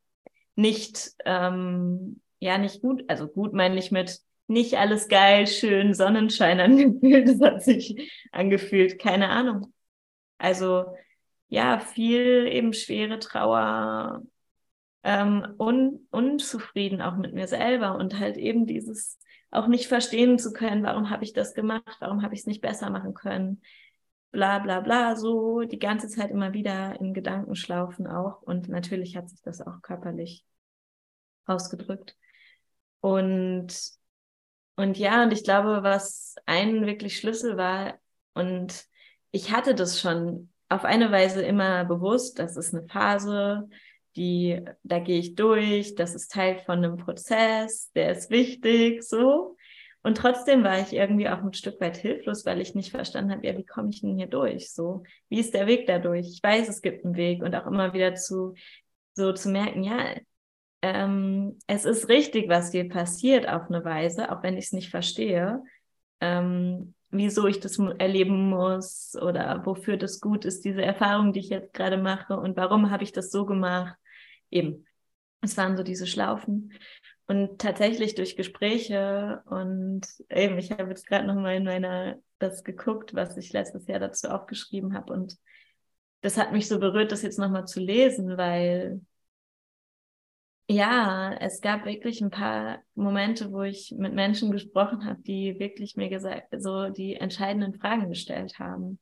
nicht, 0.56 1.10
ähm, 1.25 2.22
ja, 2.38 2.60
nicht 2.60 2.84
gut, 2.84 3.03
also 3.08 3.27
gut 3.27 3.53
meine 3.53 3.79
ich 3.79 3.89
mit, 3.89 4.20
nicht 4.48 4.75
alles 4.77 5.08
geil, 5.10 5.48
schön, 5.48 5.94
Sonnenschein 5.94 6.60
angefühlt. 6.60 7.27
Das 7.27 7.42
hat 7.42 7.63
sich 7.63 8.12
angefühlt, 8.32 9.00
keine 9.00 9.30
Ahnung. 9.30 9.74
Also 10.38 10.86
ja, 11.50 11.80
viel 11.80 12.48
eben 12.48 12.74
schwere 12.74 13.20
Trauer, 13.20 14.24
ähm, 15.04 15.56
un 15.58 16.08
unzufrieden 16.12 17.01
auch 17.01 17.16
mit 17.16 17.34
mir 17.34 17.48
selber 17.48 17.96
und 17.96 18.20
halt 18.20 18.38
eben 18.38 18.66
dieses 18.66 19.20
auch 19.51 19.68
nicht 19.68 19.88
verstehen 19.88 20.39
zu 20.39 20.51
können, 20.54 20.84
warum 20.84 21.10
habe 21.10 21.24
ich 21.24 21.34
das 21.34 21.54
gemacht, 21.54 21.98
warum 22.00 22.22
habe 22.22 22.34
ich 22.34 22.42
es 22.42 22.48
nicht 22.48 22.62
besser 22.62 22.89
machen 22.89 23.13
können, 23.13 23.62
bla 24.32 24.60
bla 24.60 24.82
bla, 24.82 25.16
so 25.16 25.62
die 25.63 25.80
ganze 25.80 26.10
Zeit 26.10 26.32
immer 26.32 26.54
wieder 26.54 27.00
in 27.00 27.13
Gedankenschlaufen 27.13 28.08
auch 28.08 28.42
und 28.42 28.68
natürlich 28.68 29.16
hat 29.16 29.30
sich 29.30 29.42
das 29.42 29.62
auch 29.62 29.82
körperlich 29.82 30.46
ausgedrückt. 31.46 32.18
Und 33.00 33.74
und 34.77 34.98
ja, 34.98 35.24
und 35.24 35.34
ich 35.34 35.43
glaube, 35.43 35.81
was 35.81 36.36
ein 36.46 36.86
wirklich 36.86 37.17
Schlüssel 37.17 37.57
war, 37.57 38.00
und 38.34 38.86
ich 39.31 39.51
hatte 39.51 39.74
das 39.74 40.00
schon 40.00 40.51
auf 40.69 40.86
eine 40.86 41.12
Weise 41.12 41.41
immer 41.41 41.84
bewusst, 41.84 42.39
das 42.39 42.55
ist 42.55 42.74
eine 42.75 42.88
Phase, 42.88 43.67
die, 44.15 44.62
da 44.84 45.00
gehe 45.00 45.19
ich 45.19 45.36
durch, 45.36 45.96
das 45.96 46.13
ist 46.13 46.31
Teil 46.31 46.60
von 46.60 46.77
einem 46.77 46.98
Prozess, 46.98 47.91
der 47.93 48.12
ist 48.12 48.29
wichtig, 48.29 49.03
so. 49.03 49.57
Und 50.03 50.17
trotzdem 50.17 50.63
war 50.63 50.79
ich 50.79 50.93
irgendwie 50.93 51.27
auch 51.27 51.39
ein 51.39 51.53
Stück 51.53 51.81
weit 51.81 51.98
hilflos, 51.98 52.46
weil 52.46 52.62
ich 52.62 52.75
nicht 52.75 52.91
verstanden 52.91 53.31
habe, 53.31 53.46
ja, 53.48 53.57
wie 53.57 53.65
komme 53.65 53.89
ich 53.89 54.01
denn 54.01 54.15
hier 54.15 54.27
durch? 54.27 54.72
So, 54.72 55.03
wie 55.29 55.39
ist 55.39 55.55
der 55.55 55.67
Weg 55.67 55.88
dadurch? 55.88 56.27
Ich 56.27 56.41
weiß, 56.43 56.69
es 56.69 56.81
gibt 56.84 57.03
einen 57.03 57.17
Weg 57.17 57.41
und 57.43 57.55
auch 57.55 57.65
immer 57.65 57.93
wieder 57.93 58.13
zu, 58.13 58.53
so 59.15 59.34
zu 59.34 59.50
merken, 59.50 59.84
ja, 59.84 60.15
ähm, 60.96 61.60
es 61.67 61.86
ist 61.86 62.08
richtig, 62.08 62.48
was 62.50 62.72
dir 62.72 62.88
passiert 62.88 63.48
auf 63.48 63.70
eine 63.70 63.84
Weise, 63.84 64.32
auch 64.32 64.44
wenn 64.44 64.58
ich 64.58 64.65
es 64.65 64.72
nicht 64.72 64.89
verstehe, 64.89 65.62
ähm, 66.22 66.94
wieso 67.10 67.48
ich 67.48 67.60
das 67.60 67.77
erleben 67.79 68.50
muss 68.50 69.15
oder 69.22 69.65
wofür 69.65 69.98
das 69.98 70.20
gut 70.20 70.46
ist, 70.46 70.63
diese 70.65 70.82
Erfahrung, 70.82 71.34
die 71.34 71.39
ich 71.39 71.50
jetzt 71.50 71.74
gerade 71.74 71.98
mache 71.98 72.38
und 72.38 72.56
warum 72.58 72.89
habe 72.91 73.03
ich 73.03 73.12
das 73.12 73.32
so 73.32 73.46
gemacht. 73.46 73.96
Eben, 74.50 74.86
es 75.41 75.58
waren 75.58 75.75
so 75.77 75.84
diese 75.84 76.08
Schlaufen. 76.08 76.74
Und 77.27 77.60
tatsächlich 77.60 78.15
durch 78.15 78.38
Gespräche 78.38 79.41
und 79.46 80.08
eben, 80.29 80.58
ich 80.58 80.72
habe 80.72 80.89
jetzt 80.89 81.08
gerade 81.08 81.27
nochmal 81.27 81.56
in 81.56 81.65
meiner 81.65 82.15
das 82.39 82.63
geguckt, 82.63 83.13
was 83.13 83.36
ich 83.36 83.51
letztes 83.51 83.88
Jahr 83.88 84.00
dazu 84.00 84.29
aufgeschrieben 84.29 84.94
habe. 84.94 85.12
Und 85.12 85.38
das 86.22 86.38
hat 86.38 86.53
mich 86.53 86.70
so 86.70 86.79
berührt, 86.79 87.12
das 87.12 87.24
jetzt 87.24 87.39
nochmal 87.39 87.65
zu 87.65 87.82
lesen, 87.82 88.38
weil 88.38 89.01
ja, 90.67 91.33
es 91.39 91.62
gab 91.62 91.86
wirklich 91.86 92.21
ein 92.21 92.29
paar 92.29 92.79
Momente, 92.93 93.51
wo 93.51 93.62
ich 93.62 93.93
mit 93.97 94.13
Menschen 94.13 94.51
gesprochen 94.51 95.05
habe, 95.05 95.21
die 95.21 95.57
wirklich 95.59 95.95
mir 95.95 96.09
gesagt, 96.09 96.47
so 96.57 96.89
die 96.89 97.15
entscheidenden 97.15 97.74
Fragen 97.79 98.09
gestellt 98.09 98.59
haben, 98.59 99.00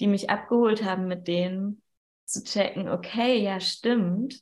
die 0.00 0.06
mich 0.06 0.30
abgeholt 0.30 0.82
haben, 0.84 1.06
mit 1.06 1.28
denen 1.28 1.82
zu 2.24 2.42
checken, 2.42 2.88
okay, 2.88 3.42
ja, 3.42 3.60
stimmt. 3.60 4.40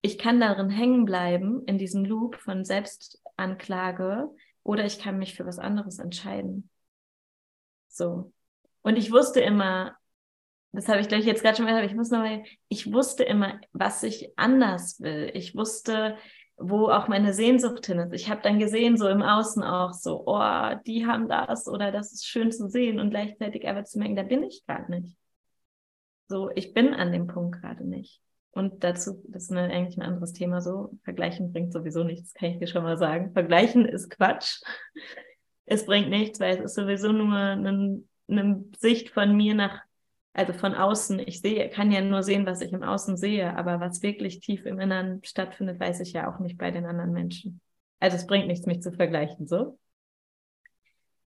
Ich 0.00 0.16
kann 0.16 0.40
darin 0.40 0.70
hängen 0.70 1.04
bleiben, 1.04 1.64
in 1.66 1.76
diesem 1.76 2.04
Loop 2.04 2.36
von 2.36 2.64
Selbstanklage, 2.64 4.28
oder 4.62 4.84
ich 4.84 4.98
kann 4.98 5.18
mich 5.18 5.34
für 5.34 5.46
was 5.46 5.58
anderes 5.58 5.98
entscheiden. 5.98 6.70
So. 7.88 8.32
Und 8.82 8.96
ich 8.96 9.10
wusste 9.10 9.40
immer, 9.40 9.96
das 10.72 10.88
habe 10.88 11.00
ich 11.00 11.08
gleich 11.08 11.24
jetzt 11.24 11.42
gerade 11.42 11.56
schon 11.56 11.66
gesagt, 11.66 11.86
ich 11.86 11.96
muss 11.96 12.10
nochmal, 12.10 12.44
ich 12.68 12.92
wusste 12.92 13.24
immer, 13.24 13.60
was 13.72 14.02
ich 14.02 14.32
anders 14.36 15.00
will. 15.00 15.30
Ich 15.34 15.56
wusste, 15.56 16.16
wo 16.56 16.88
auch 16.88 17.08
meine 17.08 17.32
Sehnsucht 17.32 17.86
hin 17.86 17.98
ist. 17.98 18.12
Ich 18.12 18.30
habe 18.30 18.42
dann 18.42 18.58
gesehen, 18.58 18.96
so 18.96 19.08
im 19.08 19.22
Außen 19.22 19.62
auch 19.62 19.92
so, 19.92 20.24
oh, 20.26 20.74
die 20.86 21.06
haben 21.06 21.28
das 21.28 21.66
oder 21.66 21.90
das 21.90 22.12
ist 22.12 22.26
schön 22.26 22.52
zu 22.52 22.68
sehen 22.68 23.00
und 23.00 23.10
gleichzeitig 23.10 23.66
aber 23.68 23.84
zu 23.84 23.98
merken, 23.98 24.16
da 24.16 24.22
bin 24.22 24.42
ich 24.44 24.64
gerade 24.66 24.90
nicht. 24.90 25.16
So, 26.28 26.50
ich 26.54 26.72
bin 26.72 26.94
an 26.94 27.10
dem 27.10 27.26
Punkt 27.26 27.60
gerade 27.60 27.84
nicht. 27.84 28.20
Und 28.52 28.84
dazu, 28.84 29.22
das 29.28 29.44
ist 29.44 29.52
eine, 29.52 29.72
eigentlich 29.72 29.96
ein 29.96 30.02
anderes 30.02 30.32
Thema 30.32 30.60
so. 30.60 30.92
Vergleichen 31.02 31.52
bringt 31.52 31.72
sowieso 31.72 32.04
nichts, 32.04 32.34
kann 32.34 32.50
ich 32.50 32.58
dir 32.58 32.66
schon 32.66 32.82
mal 32.82 32.98
sagen. 32.98 33.32
Vergleichen 33.32 33.86
ist 33.86 34.10
Quatsch. 34.10 34.60
Es 35.66 35.86
bringt 35.86 36.10
nichts, 36.10 36.40
weil 36.40 36.58
es 36.58 36.64
ist 36.64 36.74
sowieso 36.74 37.12
nur 37.12 37.34
eine, 37.34 38.02
eine 38.28 38.64
Sicht 38.76 39.10
von 39.10 39.36
mir 39.36 39.54
nach 39.54 39.80
also 40.32 40.52
von 40.52 40.74
außen, 40.74 41.18
ich 41.18 41.40
sehe, 41.40 41.68
kann 41.70 41.90
ja 41.90 42.00
nur 42.00 42.22
sehen, 42.22 42.46
was 42.46 42.60
ich 42.60 42.72
im 42.72 42.82
Außen 42.82 43.16
sehe, 43.16 43.56
aber 43.56 43.80
was 43.80 44.02
wirklich 44.02 44.40
tief 44.40 44.64
im 44.64 44.78
Inneren 44.78 45.22
stattfindet, 45.24 45.80
weiß 45.80 46.00
ich 46.00 46.12
ja 46.12 46.32
auch 46.32 46.38
nicht 46.38 46.56
bei 46.56 46.70
den 46.70 46.86
anderen 46.86 47.12
Menschen. 47.12 47.60
Also 47.98 48.16
es 48.16 48.26
bringt 48.26 48.46
nichts, 48.46 48.66
mich 48.66 48.80
zu 48.80 48.92
vergleichen, 48.92 49.46
so. 49.46 49.78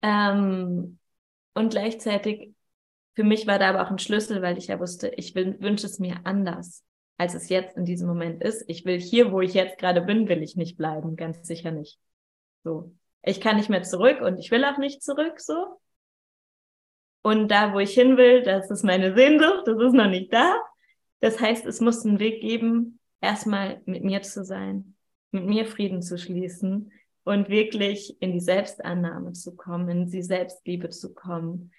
Ähm, 0.03 0.99
und 1.55 1.71
gleichzeitig 1.71 2.55
für 3.15 3.25
mich 3.25 3.47
war 3.47 3.59
da 3.59 3.71
aber 3.71 3.83
auch 3.83 3.91
ein 3.91 3.99
Schlüssel, 3.99 4.43
weil 4.43 4.59
ich 4.59 4.69
ja 4.69 4.81
wusste, 4.81 5.09
ich 5.17 5.35
wünsche 5.35 5.87
es 5.87 5.99
mir 5.99 6.21
anders, 6.25 6.85
als 7.19 7.35
es 7.35 7.49
jetzt 7.49 7.77
in 7.77 7.85
diesem 7.85 8.09
Moment 8.09 8.43
ist. 8.43 8.65
Ich 8.69 8.85
will 8.85 8.99
hier, 8.99 9.33
wo 9.33 9.41
ich 9.41 9.55
jetzt 9.55 9.79
gerade 9.79 10.01
bin, 10.01 10.29
will 10.29 10.43
ich 10.43 10.57
nicht 10.57 10.77
bleiben, 10.77 11.17
ganz 11.17 11.47
sicher 11.47 11.71
nicht. 11.71 11.99
So. 12.65 12.95
Ich 13.23 13.41
kann 13.41 13.57
nicht 13.57 13.69
mehr 13.69 13.83
zurück 13.83 14.21
und 14.21 14.39
ich 14.39 14.51
will 14.51 14.65
auch 14.65 14.79
nicht 14.79 15.03
zurück, 15.03 15.41
so. 15.41 15.79
Und 17.23 17.49
da, 17.49 17.73
wo 17.73 17.79
ich 17.79 17.95
hin 17.95 18.17
will, 18.17 18.43
das 18.43 18.71
ist 18.71 18.83
meine 18.83 19.15
Sehnsucht, 19.15 19.63
das 19.67 19.81
ist 19.81 19.95
noch 19.95 20.09
nicht 20.09 20.33
da. 20.33 20.57
Das 21.21 21.41
heißt, 21.41 21.67
es 21.67 21.81
muss 21.81 22.05
einen 22.05 22.19
Weg 22.19 22.41
geben, 22.41 22.99
erstmal 23.21 23.81
mit 23.87 24.03
mir 24.03 24.23
zu 24.23 24.45
sein, 24.45 24.97
mit 25.31 25.47
mir 25.47 25.65
Frieden 25.67 26.03
zu 26.03 26.19
schließen 26.19 26.93
und 27.25 27.49
wirklich 27.49 28.21
in 28.21 28.33
die 28.33 28.41
Selbstannahme 28.41 29.33
zu 29.33 29.55
kommen, 29.55 29.89
in 29.89 30.11
die 30.11 30.23
Selbstliebe 30.23 30.89
zu 30.89 31.15
kommen. 31.15 31.73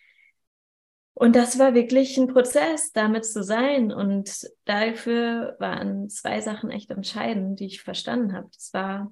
Und 1.15 1.35
das 1.35 1.59
war 1.59 1.73
wirklich 1.75 2.17
ein 2.17 2.27
Prozess, 2.27 2.91
damit 2.91 3.25
zu 3.25 3.43
sein. 3.43 3.91
Und 3.91 4.47
dafür 4.65 5.55
waren 5.59 6.09
zwei 6.09 6.41
Sachen 6.41 6.71
echt 6.71 6.89
entscheidend, 6.89 7.59
die 7.59 7.67
ich 7.67 7.81
verstanden 7.81 8.33
habe. 8.33 8.47
Das 8.53 8.73
war 8.73 9.11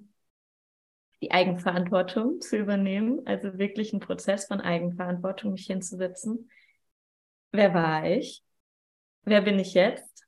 die 1.22 1.32
Eigenverantwortung 1.32 2.42
zu 2.42 2.58
übernehmen, 2.58 3.22
also 3.26 3.58
wirklich 3.58 3.94
ein 3.94 4.00
Prozess 4.00 4.48
von 4.48 4.60
Eigenverantwortung, 4.60 5.54
mich 5.54 5.68
hinzusetzen. 5.68 6.50
Wer 7.52 7.74
war 7.74 8.10
ich? 8.10 8.44
Wer 9.24 9.42
bin 9.42 9.60
ich 9.60 9.74
jetzt? 9.74 10.26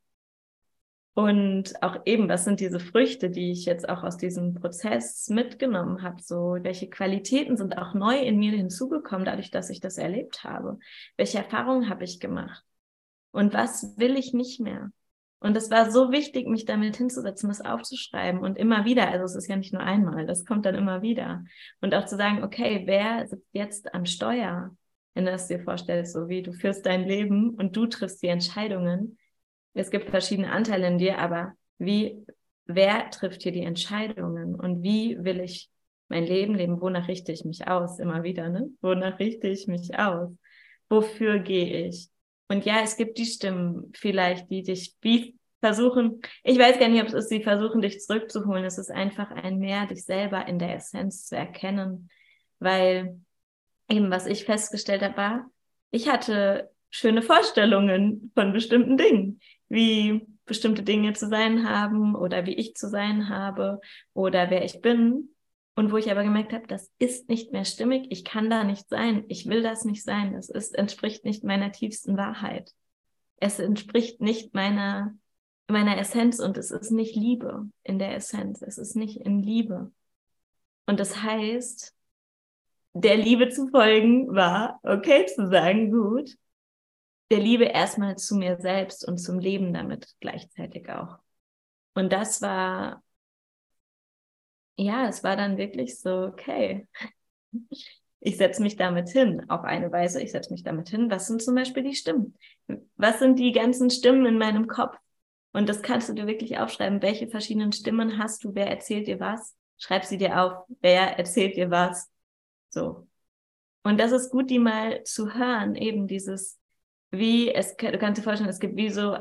Und 1.15 1.81
auch 1.83 2.01
eben, 2.05 2.27
was 2.27 2.43
sind 2.43 2.59
diese 2.59 2.79
Früchte, 2.79 3.29
die 3.29 3.51
ich 3.51 3.65
jetzt 3.65 3.87
auch 3.87 4.03
aus 4.03 4.17
diesem 4.17 4.55
Prozess 4.55 5.29
mitgenommen 5.29 6.01
habe? 6.01 6.21
So, 6.21 6.57
welche 6.61 6.89
Qualitäten 6.89 7.55
sind 7.55 7.77
auch 7.77 7.93
neu 7.93 8.19
in 8.19 8.39
mir 8.39 8.51
hinzugekommen, 8.51 9.25
dadurch, 9.25 9.51
dass 9.51 9.69
ich 9.69 9.79
das 9.79 9.99
erlebt 9.99 10.43
habe? 10.43 10.79
Welche 11.15 11.37
Erfahrungen 11.37 11.87
habe 11.89 12.03
ich 12.03 12.19
gemacht? 12.19 12.63
Und 13.31 13.53
was 13.53 13.95
will 13.97 14.17
ich 14.17 14.33
nicht 14.33 14.59
mehr? 14.59 14.91
Und 15.43 15.57
es 15.57 15.69
war 15.69 15.91
so 15.91 16.13
wichtig, 16.13 16.47
mich 16.47 16.63
damit 16.63 16.95
hinzusetzen, 16.95 17.49
das 17.49 17.59
aufzuschreiben 17.59 18.39
und 18.39 18.57
immer 18.57 18.85
wieder, 18.85 19.09
also 19.09 19.25
es 19.25 19.35
ist 19.35 19.49
ja 19.49 19.57
nicht 19.57 19.73
nur 19.73 19.83
einmal, 19.83 20.25
das 20.25 20.45
kommt 20.45 20.65
dann 20.65 20.73
immer 20.73 21.01
wieder. 21.01 21.43
Und 21.81 21.93
auch 21.93 22.05
zu 22.05 22.15
sagen, 22.15 22.45
okay, 22.45 22.83
wer 22.85 23.27
sitzt 23.27 23.49
jetzt 23.51 23.93
am 23.93 24.05
Steuer? 24.05 24.73
Wenn 25.13 25.25
du 25.25 25.31
es 25.31 25.47
dir 25.47 25.59
vorstellst, 25.59 26.13
so 26.13 26.29
wie 26.29 26.43
du 26.43 26.53
führst 26.53 26.85
dein 26.85 27.03
Leben 27.03 27.55
und 27.55 27.75
du 27.75 27.87
triffst 27.87 28.23
die 28.23 28.27
Entscheidungen. 28.27 29.17
Es 29.73 29.91
gibt 29.91 30.11
verschiedene 30.11 30.49
Anteile 30.49 30.87
in 30.87 30.97
dir, 30.97 31.17
aber 31.17 31.51
wie, 31.77 32.25
wer 32.65 33.09
trifft 33.09 33.43
hier 33.43 33.51
die 33.51 33.65
Entscheidungen 33.65 34.55
und 34.55 34.81
wie 34.81 35.17
will 35.25 35.41
ich 35.41 35.69
mein 36.07 36.23
Leben 36.23 36.55
leben? 36.55 36.79
Wonach 36.79 37.09
richte 37.09 37.33
ich 37.33 37.43
mich 37.43 37.67
aus? 37.67 37.99
Immer 37.99 38.23
wieder, 38.23 38.47
ne? 38.47 38.69
Wonach 38.79 39.19
richte 39.19 39.49
ich 39.49 39.67
mich 39.67 39.99
aus? 39.99 40.29
Wofür 40.87 41.39
gehe 41.39 41.85
ich? 41.87 42.12
Und 42.47 42.65
ja, 42.65 42.81
es 42.81 42.97
gibt 42.97 43.17
die 43.17 43.25
Stimmen 43.25 43.91
vielleicht, 43.95 44.49
die 44.49 44.63
dich 44.63 44.95
wie 45.01 45.35
versuchen, 45.59 46.21
ich 46.43 46.59
weiß 46.59 46.77
gar 46.77 46.89
nicht, 46.89 47.01
ob 47.01 47.07
es 47.07 47.13
ist, 47.13 47.29
sie 47.29 47.41
versuchen, 47.41 47.81
dich 47.81 48.01
zurückzuholen. 48.01 48.65
Es 48.65 48.77
ist 48.77 48.91
einfach 48.91 49.31
ein 49.31 49.59
Mehr, 49.59 49.85
dich 49.87 50.03
selber 50.03 50.45
in 50.45 50.59
der 50.59 50.75
Essenz 50.75 51.25
zu 51.25 51.37
erkennen. 51.37 52.09
Weil 52.59 53.21
eben, 53.89 54.11
was 54.11 54.25
ich 54.25 54.43
festgestellt 54.43 55.01
habe, 55.01 55.15
war, 55.15 55.51
ich 55.89 56.09
hatte 56.09 56.69
schöne 56.89 57.21
Vorstellungen 57.21 58.31
von 58.35 58.51
bestimmten 58.51 58.97
Dingen, 58.97 59.39
wie 59.69 60.27
bestimmte 60.45 60.83
Dinge 60.83 61.13
zu 61.13 61.29
sein 61.29 61.67
haben 61.67 62.13
oder 62.15 62.45
wie 62.45 62.55
ich 62.55 62.75
zu 62.75 62.89
sein 62.89 63.29
habe 63.29 63.79
oder 64.13 64.49
wer 64.49 64.65
ich 64.65 64.81
bin. 64.81 65.32
Und 65.75 65.91
wo 65.91 65.97
ich 65.97 66.11
aber 66.11 66.23
gemerkt 66.23 66.53
habe, 66.53 66.67
das 66.67 66.91
ist 66.99 67.29
nicht 67.29 67.51
mehr 67.51 67.65
stimmig, 67.65 68.07
ich 68.11 68.23
kann 68.23 68.49
da 68.49 68.63
nicht 68.63 68.87
sein, 68.89 69.25
ich 69.27 69.47
will 69.47 69.63
das 69.63 69.85
nicht 69.85 70.03
sein, 70.03 70.35
es 70.35 70.49
ist, 70.49 70.75
entspricht 70.75 71.25
nicht 71.25 71.43
meiner 71.43 71.71
tiefsten 71.71 72.15
Wahrheit. 72.15 72.71
Es 73.37 73.59
entspricht 73.59 74.21
nicht 74.21 74.53
meiner, 74.53 75.15
meiner 75.67 75.97
Essenz 75.97 76.39
und 76.39 76.57
es 76.57 76.69
ist 76.69 76.91
nicht 76.91 77.15
Liebe 77.15 77.69
in 77.83 77.97
der 77.97 78.15
Essenz, 78.15 78.61
es 78.61 78.77
ist 78.77 78.95
nicht 78.95 79.17
in 79.17 79.41
Liebe. 79.41 79.91
Und 80.85 80.99
das 80.99 81.23
heißt, 81.23 81.95
der 82.93 83.17
Liebe 83.17 83.49
zu 83.49 83.67
folgen 83.69 84.33
war, 84.35 84.79
okay 84.83 85.25
zu 85.25 85.49
sagen, 85.49 85.91
gut, 85.91 86.37
der 87.31 87.39
Liebe 87.39 87.65
erstmal 87.65 88.15
zu 88.15 88.35
mir 88.35 88.59
selbst 88.59 89.07
und 89.07 89.17
zum 89.17 89.39
Leben 89.39 89.73
damit 89.73 90.13
gleichzeitig 90.19 90.87
auch. 90.89 91.17
Und 91.95 92.13
das 92.13 92.43
war 92.43 93.01
ja, 94.75 95.07
es 95.07 95.23
war 95.23 95.35
dann 95.35 95.57
wirklich 95.57 95.99
so, 95.99 96.23
okay, 96.25 96.87
ich 98.19 98.37
setze 98.37 98.61
mich 98.61 98.77
damit 98.77 99.09
hin, 99.09 99.49
auf 99.49 99.63
eine 99.63 99.91
Weise, 99.91 100.21
ich 100.21 100.31
setze 100.31 100.51
mich 100.51 100.63
damit 100.63 100.89
hin. 100.89 101.11
Was 101.11 101.27
sind 101.27 101.41
zum 101.41 101.55
Beispiel 101.55 101.83
die 101.83 101.95
Stimmen? 101.95 102.37
Was 102.95 103.19
sind 103.19 103.37
die 103.37 103.51
ganzen 103.51 103.89
Stimmen 103.89 104.25
in 104.25 104.37
meinem 104.37 104.67
Kopf? 104.67 104.97
Und 105.51 105.69
das 105.69 105.81
kannst 105.81 106.09
du 106.09 106.13
dir 106.13 106.25
wirklich 106.25 106.57
aufschreiben. 106.57 107.01
Welche 107.01 107.27
verschiedenen 107.27 107.71
Stimmen 107.71 108.17
hast 108.17 108.43
du? 108.43 108.55
Wer 108.55 108.67
erzählt 108.67 109.07
dir 109.07 109.19
was? 109.19 109.55
Schreib 109.77 110.05
sie 110.05 110.17
dir 110.17 110.41
auf. 110.41 110.65
Wer 110.81 111.17
erzählt 111.19 111.57
dir 111.57 111.69
was? 111.69 112.09
So. 112.69 113.07
Und 113.83 113.99
das 113.99 114.11
ist 114.11 114.31
gut, 114.31 114.49
die 114.49 114.59
mal 114.59 115.03
zu 115.03 115.33
hören. 115.33 115.75
Eben 115.75 116.07
dieses, 116.07 116.59
wie 117.11 117.53
es, 117.53 117.75
du 117.75 117.97
kannst 117.97 118.19
dir 118.19 118.23
vorstellen, 118.23 118.49
es 118.49 118.59
gibt 118.59 118.77
wie 118.77 118.89
so 118.89 119.17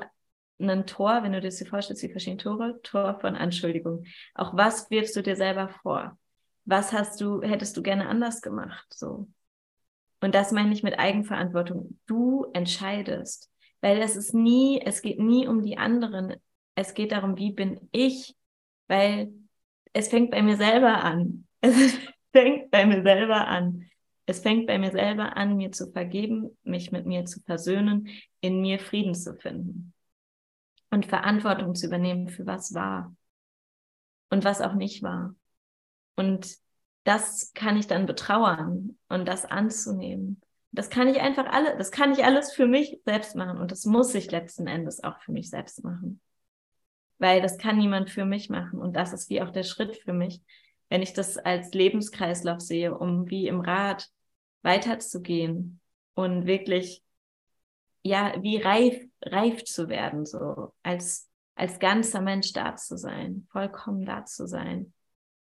ein 0.70 0.87
Tor, 0.87 1.22
wenn 1.22 1.33
du 1.33 1.40
dir 1.40 1.48
das 1.48 1.66
vorstellst, 1.66 2.03
wie 2.03 2.11
verschiedene 2.11 2.42
Tore, 2.42 2.81
Tor 2.83 3.18
von 3.20 3.37
Anschuldigung. 3.37 4.05
Auch 4.35 4.57
was 4.57 4.90
wirfst 4.90 5.16
du 5.16 5.22
dir 5.22 5.37
selber 5.37 5.68
vor? 5.83 6.18
Was 6.64 6.92
hast 6.92 7.20
du, 7.20 7.42
hättest 7.42 7.77
du 7.77 7.83
gerne 7.83 8.09
anders 8.09 8.40
gemacht? 8.40 8.87
So. 8.94 9.29
Und 10.20 10.35
das 10.35 10.53
meine 10.53 10.72
ich 10.72 10.83
mit 10.83 10.98
Eigenverantwortung. 10.98 11.98
Du 12.07 12.46
entscheidest. 12.53 13.51
Weil 13.81 13.98
es 13.98 14.14
ist 14.14 14.33
nie, 14.33 14.81
es 14.81 15.03
geht 15.03 15.18
nie 15.18 15.48
um 15.48 15.62
die 15.62 15.77
anderen. 15.77 16.37
Es 16.77 16.94
geht 16.94 17.11
darum, 17.11 17.37
wie 17.37 17.53
bin 17.53 17.88
ich? 17.90 18.37
Weil 18.87 19.33
es 19.92 20.09
fängt 20.09 20.31
bei 20.31 20.42
mir 20.42 20.57
selber 20.57 21.03
an. 21.03 21.46
Es 22.35 22.40
fängt 22.40 22.70
bei 22.70 22.87
mir 22.87 23.03
selber 23.03 23.46
an. 23.46 23.90
Es 24.25 24.40
fängt 24.40 24.66
bei 24.66 24.79
mir 24.79 24.90
selber 24.90 25.37
an, 25.37 25.59
mir 25.59 25.70
zu 25.70 25.92
vergeben, 25.92 26.57
mich 26.62 26.90
mit 26.90 27.05
mir 27.05 27.27
zu 27.27 27.40
versöhnen, 27.40 28.09
in 28.40 28.62
mir 28.62 28.79
Frieden 28.79 29.14
zu 29.14 29.35
finden 29.35 29.92
und 30.92 31.07
Verantwortung 31.07 31.74
zu 31.74 31.87
übernehmen 31.87 32.28
für 32.28 32.46
was 32.46 32.74
war 32.74 33.16
und 34.31 34.44
was 34.44 34.61
auch 34.61 34.74
nicht 34.74 35.02
war. 35.02 35.35
Und 36.16 36.55
das 37.05 37.52
kann 37.55 37.78
ich 37.78 37.87
dann 37.87 38.07
betrauern 38.07 38.98
und 39.09 39.26
das 39.26 39.46
anzunehmen. 39.46 40.42
Das 40.70 40.90
kann 40.90 41.09
ich 41.09 41.20
einfach 41.20 41.46
alle, 41.46 41.76
das 41.78 41.90
kann 41.90 42.12
ich 42.12 42.24
alles 42.24 42.52
für 42.52 42.66
mich 42.66 43.00
selbst 43.05 43.35
machen 43.35 43.59
und 43.59 43.72
das 43.72 43.87
muss 43.87 44.14
ich 44.14 44.31
letzten 44.31 44.66
Endes 44.66 45.02
auch 45.02 45.18
für 45.20 45.33
mich 45.33 45.48
selbst 45.48 45.83
machen. 45.83 46.20
Weil 47.18 47.40
das 47.40 47.57
kann 47.57 47.78
niemand 47.78 48.11
für 48.11 48.26
mich 48.26 48.50
machen 48.50 48.78
und 48.78 48.94
das 48.94 49.14
ist 49.14 49.31
wie 49.31 49.40
auch 49.40 49.50
der 49.50 49.64
Schritt 49.64 49.96
für 49.96 50.12
mich, 50.12 50.42
wenn 50.90 51.02
ich 51.02 51.14
das 51.14 51.38
als 51.38 51.72
Lebenskreislauf 51.72 52.61
sehe, 52.61 52.94
um 52.94 53.31
wie 53.31 53.48
im 53.48 53.61
Rad 53.61 54.11
weiterzugehen 54.61 55.81
und 56.14 56.46
wirklich 56.46 57.02
ja, 58.02 58.34
wie 58.40 58.58
reif, 58.58 59.00
reif 59.22 59.64
zu 59.64 59.88
werden, 59.88 60.26
so 60.26 60.72
als, 60.82 61.28
als 61.54 61.78
ganzer 61.78 62.20
Mensch 62.20 62.52
da 62.52 62.76
zu 62.76 62.96
sein, 62.96 63.46
vollkommen 63.50 64.04
da 64.04 64.24
zu 64.24 64.46
sein. 64.46 64.92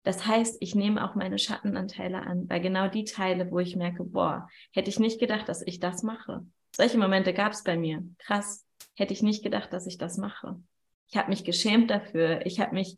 Das 0.04 0.26
heißt, 0.26 0.56
ich 0.60 0.74
nehme 0.74 1.04
auch 1.08 1.14
meine 1.14 1.38
Schattenanteile 1.38 2.22
an, 2.22 2.48
weil 2.48 2.60
genau 2.60 2.88
die 2.88 3.04
Teile, 3.04 3.50
wo 3.50 3.60
ich 3.60 3.76
merke, 3.76 4.04
boah, 4.04 4.48
hätte 4.72 4.90
ich 4.90 4.98
nicht 4.98 5.20
gedacht, 5.20 5.48
dass 5.48 5.62
ich 5.62 5.78
das 5.78 6.02
mache. 6.02 6.44
Solche 6.74 6.98
Momente 6.98 7.32
gab 7.32 7.52
es 7.52 7.62
bei 7.62 7.76
mir. 7.76 8.02
Krass, 8.18 8.66
hätte 8.94 9.12
ich 9.12 9.22
nicht 9.22 9.42
gedacht, 9.42 9.72
dass 9.72 9.86
ich 9.86 9.98
das 9.98 10.16
mache. 10.16 10.60
Ich 11.08 11.16
habe 11.16 11.28
mich 11.28 11.44
geschämt 11.44 11.90
dafür. 11.90 12.44
Ich 12.46 12.58
habe 12.58 12.74
mich 12.74 12.96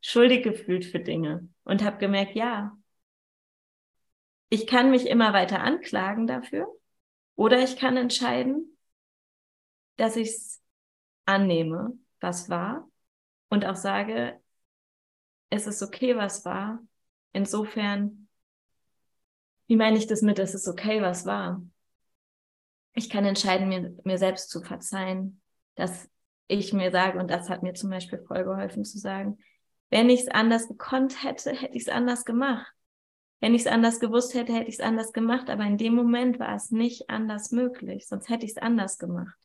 schuldig 0.00 0.44
gefühlt 0.44 0.84
für 0.84 1.00
Dinge 1.00 1.48
und 1.64 1.82
habe 1.82 1.96
gemerkt, 1.98 2.36
ja, 2.36 2.76
ich 4.50 4.66
kann 4.66 4.90
mich 4.90 5.06
immer 5.06 5.32
weiter 5.32 5.60
anklagen 5.60 6.26
dafür 6.26 6.68
oder 7.34 7.62
ich 7.64 7.76
kann 7.76 7.96
entscheiden, 7.96 8.73
dass 9.96 10.16
ich 10.16 10.28
es 10.28 10.62
annehme, 11.24 11.98
was 12.20 12.48
war 12.48 12.88
und 13.48 13.64
auch 13.64 13.76
sage, 13.76 14.40
es 15.50 15.66
ist 15.66 15.82
okay, 15.82 16.16
was 16.16 16.44
war. 16.44 16.80
Insofern, 17.32 18.28
wie 19.66 19.76
meine 19.76 19.96
ich 19.96 20.06
das 20.06 20.22
mit, 20.22 20.38
es 20.38 20.54
ist 20.54 20.68
okay, 20.68 21.00
was 21.00 21.26
war? 21.26 21.62
Ich 22.92 23.10
kann 23.10 23.24
entscheiden, 23.24 23.68
mir, 23.68 23.96
mir 24.04 24.18
selbst 24.18 24.50
zu 24.50 24.62
verzeihen, 24.62 25.40
dass 25.74 26.08
ich 26.46 26.72
mir 26.72 26.90
sage, 26.90 27.18
und 27.18 27.30
das 27.30 27.48
hat 27.48 27.62
mir 27.62 27.74
zum 27.74 27.90
Beispiel 27.90 28.18
voll 28.26 28.44
geholfen 28.44 28.84
zu 28.84 28.98
sagen, 28.98 29.38
wenn 29.90 30.10
ich 30.10 30.22
es 30.22 30.28
anders 30.28 30.68
gekonnt 30.68 31.22
hätte, 31.22 31.52
hätte 31.52 31.76
ich 31.76 31.84
es 31.84 31.88
anders 31.88 32.24
gemacht. 32.24 32.72
Wenn 33.40 33.54
ich 33.54 33.62
es 33.62 33.66
anders 33.66 34.00
gewusst 34.00 34.34
hätte, 34.34 34.54
hätte 34.54 34.68
ich 34.68 34.76
es 34.76 34.84
anders 34.84 35.12
gemacht, 35.12 35.50
aber 35.50 35.64
in 35.64 35.76
dem 35.76 35.94
Moment 35.94 36.38
war 36.38 36.54
es 36.54 36.70
nicht 36.70 37.10
anders 37.10 37.50
möglich, 37.52 38.06
sonst 38.08 38.28
hätte 38.28 38.46
ich 38.46 38.52
es 38.52 38.58
anders 38.58 38.98
gemacht. 38.98 39.36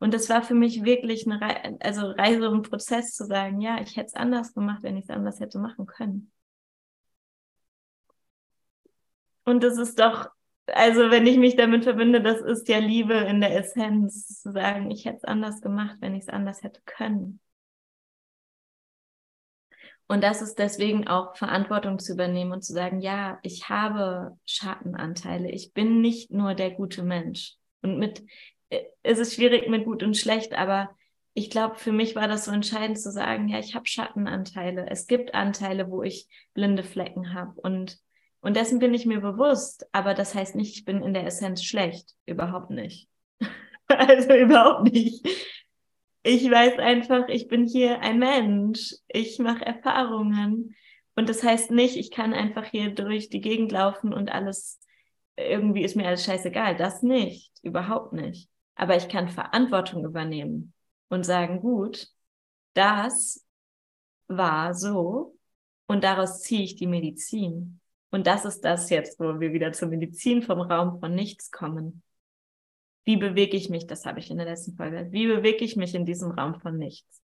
Und 0.00 0.12
das 0.14 0.28
war 0.28 0.42
für 0.42 0.54
mich 0.54 0.82
wirklich 0.84 1.26
eine 1.26 1.40
Re 1.40 1.76
also 1.80 2.10
Reise 2.10 2.50
und 2.50 2.68
Prozess 2.68 3.14
zu 3.14 3.24
sagen, 3.26 3.60
ja, 3.60 3.80
ich 3.80 3.96
hätte 3.96 4.08
es 4.08 4.14
anders 4.14 4.54
gemacht, 4.54 4.82
wenn 4.82 4.96
ich 4.96 5.04
es 5.04 5.10
anders 5.10 5.38
hätte 5.40 5.58
machen 5.58 5.86
können. 5.86 6.32
Und 9.44 9.62
das 9.62 9.78
ist 9.78 9.98
doch 10.00 10.30
also 10.74 11.10
wenn 11.10 11.26
ich 11.26 11.38
mich 11.38 11.56
damit 11.56 11.84
verbinde, 11.84 12.22
das 12.22 12.40
ist 12.40 12.68
ja 12.68 12.78
Liebe 12.78 13.14
in 13.14 13.40
der 13.40 13.56
Essenz, 13.56 14.40
zu 14.40 14.52
sagen, 14.52 14.90
ich 14.90 15.04
hätte 15.04 15.18
es 15.18 15.24
anders 15.24 15.60
gemacht, 15.60 15.96
wenn 16.00 16.14
ich 16.14 16.22
es 16.22 16.28
anders 16.28 16.62
hätte 16.62 16.80
können. 16.84 17.40
Und 20.06 20.24
das 20.24 20.42
ist 20.42 20.58
deswegen 20.58 21.06
auch 21.06 21.36
Verantwortung 21.36 22.00
zu 22.00 22.14
übernehmen 22.14 22.50
und 22.52 22.62
zu 22.64 22.72
sagen, 22.72 23.00
ja, 23.00 23.38
ich 23.42 23.68
habe 23.68 24.36
Schattenanteile. 24.44 25.50
Ich 25.50 25.72
bin 25.72 26.00
nicht 26.00 26.32
nur 26.32 26.54
der 26.54 26.72
gute 26.72 27.04
Mensch. 27.04 27.54
Und 27.82 27.98
mit, 27.98 28.24
es 29.02 29.18
ist 29.18 29.34
schwierig 29.34 29.68
mit 29.68 29.84
gut 29.84 30.02
und 30.02 30.16
schlecht, 30.16 30.54
aber 30.54 30.90
ich 31.34 31.50
glaube, 31.50 31.76
für 31.76 31.92
mich 31.92 32.16
war 32.16 32.28
das 32.28 32.46
so 32.46 32.50
entscheidend 32.50 32.98
zu 32.98 33.10
sagen, 33.10 33.48
ja, 33.48 33.58
ich 33.58 33.74
habe 33.74 33.86
Schattenanteile. 33.86 34.86
Es 34.88 35.06
gibt 35.06 35.34
Anteile, 35.34 35.90
wo 35.90 36.02
ich 36.02 36.28
blinde 36.54 36.82
Flecken 36.82 37.34
habe. 37.34 37.60
Und, 37.60 37.98
und 38.40 38.56
dessen 38.56 38.80
bin 38.80 38.94
ich 38.94 39.06
mir 39.06 39.20
bewusst. 39.20 39.86
Aber 39.92 40.14
das 40.14 40.34
heißt 40.34 40.56
nicht, 40.56 40.76
ich 40.76 40.84
bin 40.84 41.02
in 41.02 41.14
der 41.14 41.24
Essenz 41.26 41.62
schlecht. 41.62 42.14
Überhaupt 42.26 42.70
nicht. 42.70 43.08
also 43.86 44.34
überhaupt 44.34 44.92
nicht 44.92 45.24
ich 46.22 46.50
weiß 46.50 46.78
einfach, 46.78 47.28
ich 47.28 47.48
bin 47.48 47.66
hier 47.66 48.00
ein 48.00 48.18
Mensch. 48.18 48.94
Ich 49.08 49.38
mache 49.38 49.64
Erfahrungen. 49.64 50.76
Und 51.14 51.28
das 51.28 51.42
heißt 51.42 51.70
nicht, 51.70 51.96
ich 51.96 52.10
kann 52.10 52.34
einfach 52.34 52.66
hier 52.66 52.90
durch 52.90 53.30
die 53.30 53.40
Gegend 53.40 53.72
laufen 53.72 54.12
und 54.12 54.30
alles, 54.30 54.80
irgendwie 55.36 55.82
ist 55.82 55.96
mir 55.96 56.06
alles 56.06 56.24
scheißegal. 56.24 56.76
Das 56.76 57.02
nicht, 57.02 57.52
überhaupt 57.62 58.12
nicht. 58.12 58.49
Aber 58.80 58.96
ich 58.96 59.10
kann 59.10 59.28
Verantwortung 59.28 60.06
übernehmen 60.06 60.72
und 61.10 61.26
sagen, 61.26 61.60
gut, 61.60 62.08
das 62.72 63.46
war 64.26 64.72
so 64.72 65.36
und 65.86 66.02
daraus 66.02 66.40
ziehe 66.40 66.62
ich 66.62 66.76
die 66.76 66.86
Medizin. 66.86 67.78
Und 68.10 68.26
das 68.26 68.46
ist 68.46 68.62
das 68.62 68.88
jetzt, 68.88 69.20
wo 69.20 69.38
wir 69.38 69.52
wieder 69.52 69.74
zur 69.74 69.88
Medizin 69.88 70.40
vom 70.40 70.62
Raum 70.62 70.98
von 70.98 71.14
nichts 71.14 71.50
kommen. 71.50 72.02
Wie 73.04 73.18
bewege 73.18 73.54
ich 73.54 73.68
mich? 73.68 73.86
Das 73.86 74.06
habe 74.06 74.18
ich 74.18 74.30
in 74.30 74.38
der 74.38 74.46
letzten 74.46 74.74
Folge. 74.76 75.08
Wie 75.12 75.26
bewege 75.26 75.62
ich 75.62 75.76
mich 75.76 75.94
in 75.94 76.06
diesem 76.06 76.30
Raum 76.30 76.58
von 76.58 76.78
nichts? 76.78 77.20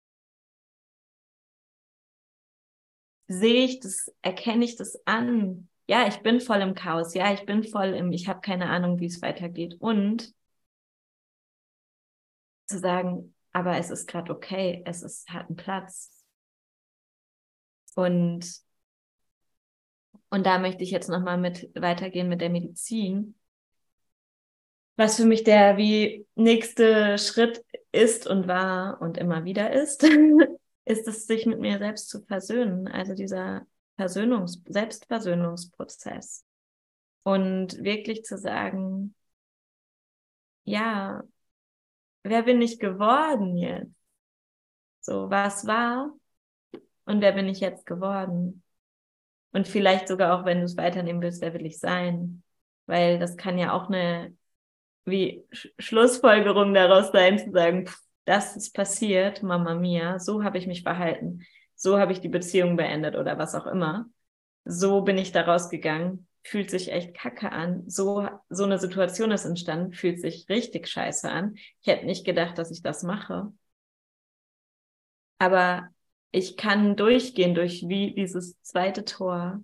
Sehe 3.28 3.64
ich 3.64 3.78
das, 3.78 4.12
erkenne 4.22 4.64
ich 4.64 4.74
das 4.74 4.98
an? 5.06 5.68
Ja, 5.86 6.08
ich 6.08 6.16
bin 6.18 6.40
voll 6.40 6.62
im 6.62 6.74
Chaos. 6.74 7.14
Ja, 7.14 7.32
ich 7.32 7.46
bin 7.46 7.62
voll 7.62 7.94
im, 7.94 8.10
ich 8.10 8.26
habe 8.26 8.40
keine 8.40 8.70
Ahnung, 8.70 8.98
wie 8.98 9.06
es 9.06 9.22
weitergeht. 9.22 9.76
Und 9.78 10.34
zu 12.66 12.78
sagen, 12.78 13.34
aber 13.52 13.78
es 13.78 13.90
ist 13.90 14.08
gerade 14.08 14.32
okay, 14.32 14.82
es 14.86 15.02
ist, 15.02 15.28
hat 15.30 15.46
einen 15.46 15.56
Platz. 15.56 16.10
Und, 17.94 18.60
und 20.30 20.46
da 20.46 20.58
möchte 20.58 20.82
ich 20.82 20.90
jetzt 20.90 21.08
nochmal 21.08 21.38
mit 21.38 21.70
weitergehen 21.74 22.28
mit 22.28 22.40
der 22.40 22.50
Medizin 22.50 23.36
was 24.96 25.16
für 25.16 25.24
mich 25.24 25.44
der 25.44 25.76
wie 25.76 26.26
nächste 26.34 27.18
Schritt 27.18 27.64
ist 27.92 28.26
und 28.26 28.46
war 28.46 29.00
und 29.00 29.18
immer 29.18 29.44
wieder 29.44 29.72
ist, 29.72 30.02
ist 30.84 31.08
es, 31.08 31.26
sich 31.26 31.46
mit 31.46 31.60
mir 31.60 31.78
selbst 31.78 32.08
zu 32.08 32.22
versöhnen. 32.22 32.88
Also 32.88 33.14
dieser 33.14 33.66
Versöhnungs 33.96 34.62
Selbstversöhnungsprozess. 34.66 36.44
Und 37.22 37.82
wirklich 37.82 38.24
zu 38.24 38.36
sagen, 38.36 39.14
ja, 40.64 41.22
wer 42.24 42.42
bin 42.42 42.60
ich 42.60 42.80
geworden 42.80 43.56
jetzt? 43.56 43.94
So, 45.00 45.30
was 45.30 45.66
war 45.66 46.10
und 47.04 47.20
wer 47.20 47.32
bin 47.32 47.48
ich 47.48 47.60
jetzt 47.60 47.86
geworden? 47.86 48.62
Und 49.52 49.68
vielleicht 49.68 50.08
sogar 50.08 50.38
auch, 50.38 50.44
wenn 50.44 50.58
du 50.58 50.64
es 50.64 50.76
weiternehmen 50.76 51.22
willst, 51.22 51.42
wer 51.42 51.54
will 51.54 51.66
ich 51.66 51.78
sein? 51.78 52.42
Weil 52.86 53.18
das 53.18 53.36
kann 53.36 53.58
ja 53.58 53.72
auch 53.72 53.88
eine 53.88 54.36
wie 55.04 55.44
Sch 55.52 55.68
Schlussfolgerung 55.78 56.74
daraus 56.74 57.12
sein, 57.12 57.38
zu 57.38 57.52
sagen, 57.52 57.86
pff, 57.86 57.98
das 58.24 58.56
ist 58.56 58.74
passiert, 58.74 59.42
Mama 59.42 59.74
Mia, 59.74 60.18
so 60.18 60.42
habe 60.42 60.58
ich 60.58 60.66
mich 60.66 60.82
verhalten, 60.82 61.42
so 61.74 61.98
habe 61.98 62.12
ich 62.12 62.20
die 62.20 62.28
Beziehung 62.28 62.76
beendet 62.76 63.16
oder 63.16 63.38
was 63.38 63.54
auch 63.54 63.66
immer. 63.66 64.06
So 64.64 65.02
bin 65.02 65.18
ich 65.18 65.32
da 65.32 65.42
rausgegangen, 65.42 66.26
fühlt 66.44 66.70
sich 66.70 66.92
echt 66.92 67.14
kacke 67.14 67.50
an. 67.50 67.88
So, 67.88 68.28
so 68.50 68.64
eine 68.64 68.78
Situation 68.78 69.30
ist 69.30 69.46
entstanden, 69.46 69.92
fühlt 69.92 70.20
sich 70.20 70.48
richtig 70.48 70.88
scheiße 70.88 71.28
an. 71.28 71.54
Ich 71.80 71.86
hätte 71.86 72.06
nicht 72.06 72.24
gedacht, 72.24 72.58
dass 72.58 72.70
ich 72.70 72.82
das 72.82 73.02
mache. 73.02 73.52
Aber 75.38 75.88
ich 76.30 76.56
kann 76.56 76.96
durchgehen 76.96 77.54
durch 77.54 77.88
wie 77.88 78.14
dieses 78.14 78.60
zweite 78.62 79.04
Tor 79.04 79.62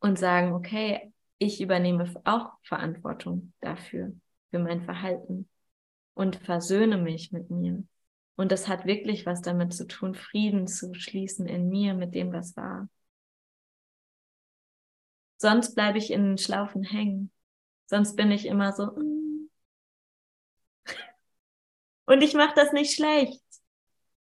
und 0.00 0.18
sagen, 0.18 0.52
okay, 0.52 1.12
ich 1.38 1.60
übernehme 1.60 2.12
auch 2.24 2.52
Verantwortung 2.62 3.52
dafür, 3.60 4.12
für 4.50 4.58
mein 4.58 4.82
Verhalten 4.82 5.48
und 6.14 6.36
versöhne 6.36 6.98
mich 6.98 7.32
mit 7.32 7.50
mir. 7.50 7.82
Und 8.36 8.52
das 8.52 8.68
hat 8.68 8.84
wirklich 8.84 9.24
was 9.26 9.40
damit 9.40 9.72
zu 9.72 9.86
tun, 9.86 10.14
Frieden 10.14 10.66
zu 10.66 10.92
schließen 10.94 11.46
in 11.46 11.68
mir 11.68 11.94
mit 11.94 12.14
dem, 12.14 12.32
was 12.32 12.56
war. 12.56 12.88
Sonst 15.40 15.74
bleibe 15.74 15.98
ich 15.98 16.10
in 16.10 16.22
den 16.24 16.38
Schlaufen 16.38 16.82
hängen. 16.82 17.30
Sonst 17.86 18.14
bin 18.16 18.30
ich 18.30 18.46
immer 18.46 18.72
so. 18.72 18.86
Mm. 18.86 19.48
Und 22.06 22.22
ich 22.22 22.34
mache 22.34 22.54
das 22.54 22.72
nicht 22.72 22.94
schlecht. 22.94 23.42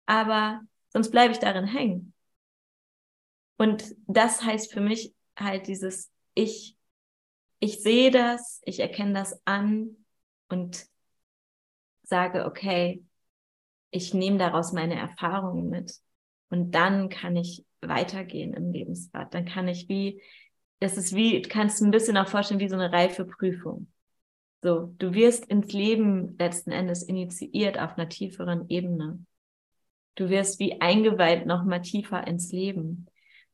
Aber 0.06 0.62
sonst 0.90 1.10
bleibe 1.10 1.34
ich 1.34 1.40
darin 1.40 1.66
hängen. 1.66 2.14
Und 3.58 3.96
das 4.06 4.44
heißt 4.44 4.72
für 4.72 4.82
mich 4.82 5.16
halt 5.36 5.68
dieses 5.68 6.12
Ich 6.36 6.78
ich 7.60 7.82
sehe 7.82 8.12
das, 8.12 8.62
ich 8.66 8.80
erkenne 8.80 9.14
das 9.14 9.42
an 9.46 9.98
und 10.50 10.86
sage, 12.04 12.46
okay, 12.46 13.04
ich 13.90 14.14
nehme 14.14 14.38
daraus 14.38 14.74
meine 14.74 14.96
Erfahrungen 14.96 15.70
mit. 15.70 15.94
Und 16.50 16.72
dann 16.72 17.10
kann 17.10 17.36
ich 17.36 17.66
weitergehen 17.82 18.54
im 18.54 18.72
Lebensrad. 18.72 19.34
Dann 19.34 19.46
kann 19.46 19.68
ich 19.68 19.90
wie, 19.90 20.22
das 20.80 20.98
ist 20.98 21.16
wie, 21.16 21.42
du 21.42 21.50
kannst 21.50 21.82
ein 21.82 21.92
bisschen 21.92 22.18
auch 22.18 22.28
vorstellen, 22.28 22.60
wie 22.60 22.70
so 22.70 22.76
eine 22.76 22.92
reife 22.92 23.26
Prüfung. 23.26 23.88
So, 24.62 24.94
du 24.98 25.14
wirst 25.14 25.46
ins 25.46 25.72
Leben 25.72 26.36
letzten 26.38 26.72
Endes 26.72 27.04
initiiert 27.04 27.80
auf 27.80 27.98
einer 27.98 28.10
tieferen 28.10 28.70
Ebene. 28.70 29.24
Du 30.16 30.30
wirst 30.30 30.60
wie 30.60 30.82
eingeweiht 30.82 31.46
noch 31.46 31.64
mal 31.64 31.82
tiefer 31.82 32.26
ins 32.26 32.52
Leben. 32.52 33.08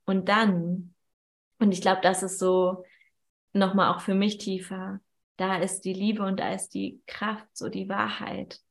Und 0.05 0.29
dann, 0.29 0.93
und 1.59 1.71
ich 1.71 1.81
glaube, 1.81 2.01
das 2.01 2.23
ist 2.23 2.39
so 2.39 2.83
nochmal 3.51 3.93
auch 3.93 4.01
für 4.01 4.15
mich 4.15 4.37
tiefer. 4.37 4.99
Da 5.37 5.57
ist 5.57 5.81
die 5.81 5.93
Liebe 5.93 6.23
und 6.23 6.39
da 6.39 6.53
ist 6.53 6.69
die 6.73 7.01
Kraft, 7.05 7.47
so 7.53 7.69
die 7.69 7.89
Wahrheit. 7.89 8.61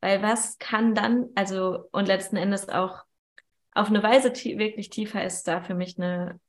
Weil 0.00 0.22
was 0.22 0.58
kann 0.58 0.94
dann, 0.94 1.28
also 1.34 1.88
und 1.92 2.08
letzten 2.08 2.36
Endes 2.36 2.68
auch 2.68 3.04
auf 3.74 3.88
eine 3.88 4.02
Weise 4.02 4.32
wirklich 4.32 4.90
tiefer 4.90 5.24
ist 5.24 5.44
da 5.44 5.62
für 5.62 5.74
mich 5.74 5.98
eine 5.98 6.40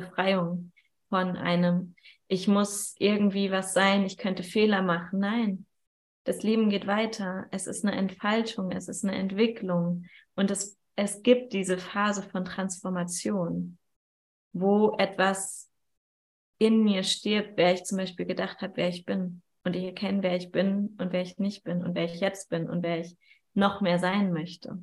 Befreiung 0.00 0.72
von 1.08 1.36
einem, 1.36 1.94
ich 2.26 2.48
muss 2.48 2.94
irgendwie 2.98 3.50
was 3.50 3.74
sein, 3.74 4.04
ich 4.04 4.16
könnte 4.16 4.42
Fehler 4.42 4.82
machen. 4.82 5.20
Nein, 5.20 5.66
das 6.24 6.42
Leben 6.42 6.70
geht 6.70 6.86
weiter. 6.86 7.46
Es 7.52 7.66
ist 7.66 7.84
eine 7.84 7.96
Entfaltung, 7.96 8.72
es 8.72 8.88
ist 8.88 9.04
eine 9.04 9.14
Entwicklung 9.14 10.06
und 10.34 10.50
es, 10.50 10.76
es 10.96 11.22
gibt 11.22 11.52
diese 11.52 11.78
Phase 11.78 12.22
von 12.22 12.44
Transformation, 12.44 13.78
wo 14.52 14.96
etwas 14.98 15.70
in 16.58 16.82
mir 16.82 17.02
stirbt, 17.04 17.56
wer 17.56 17.74
ich 17.74 17.84
zum 17.84 17.98
Beispiel 17.98 18.26
gedacht 18.26 18.60
habe, 18.62 18.76
wer 18.76 18.88
ich 18.88 19.04
bin. 19.04 19.42
Und 19.64 19.76
ich 19.76 19.84
erkenne, 19.84 20.22
wer 20.22 20.36
ich 20.36 20.50
bin 20.50 20.96
und 20.98 21.12
wer 21.12 21.22
ich 21.22 21.38
nicht 21.38 21.64
bin 21.64 21.84
und 21.84 21.94
wer 21.94 22.04
ich 22.04 22.20
jetzt 22.20 22.50
bin 22.50 22.68
und 22.68 22.82
wer 22.82 23.00
ich 23.00 23.16
noch 23.54 23.80
mehr 23.80 23.98
sein 23.98 24.32
möchte. 24.32 24.78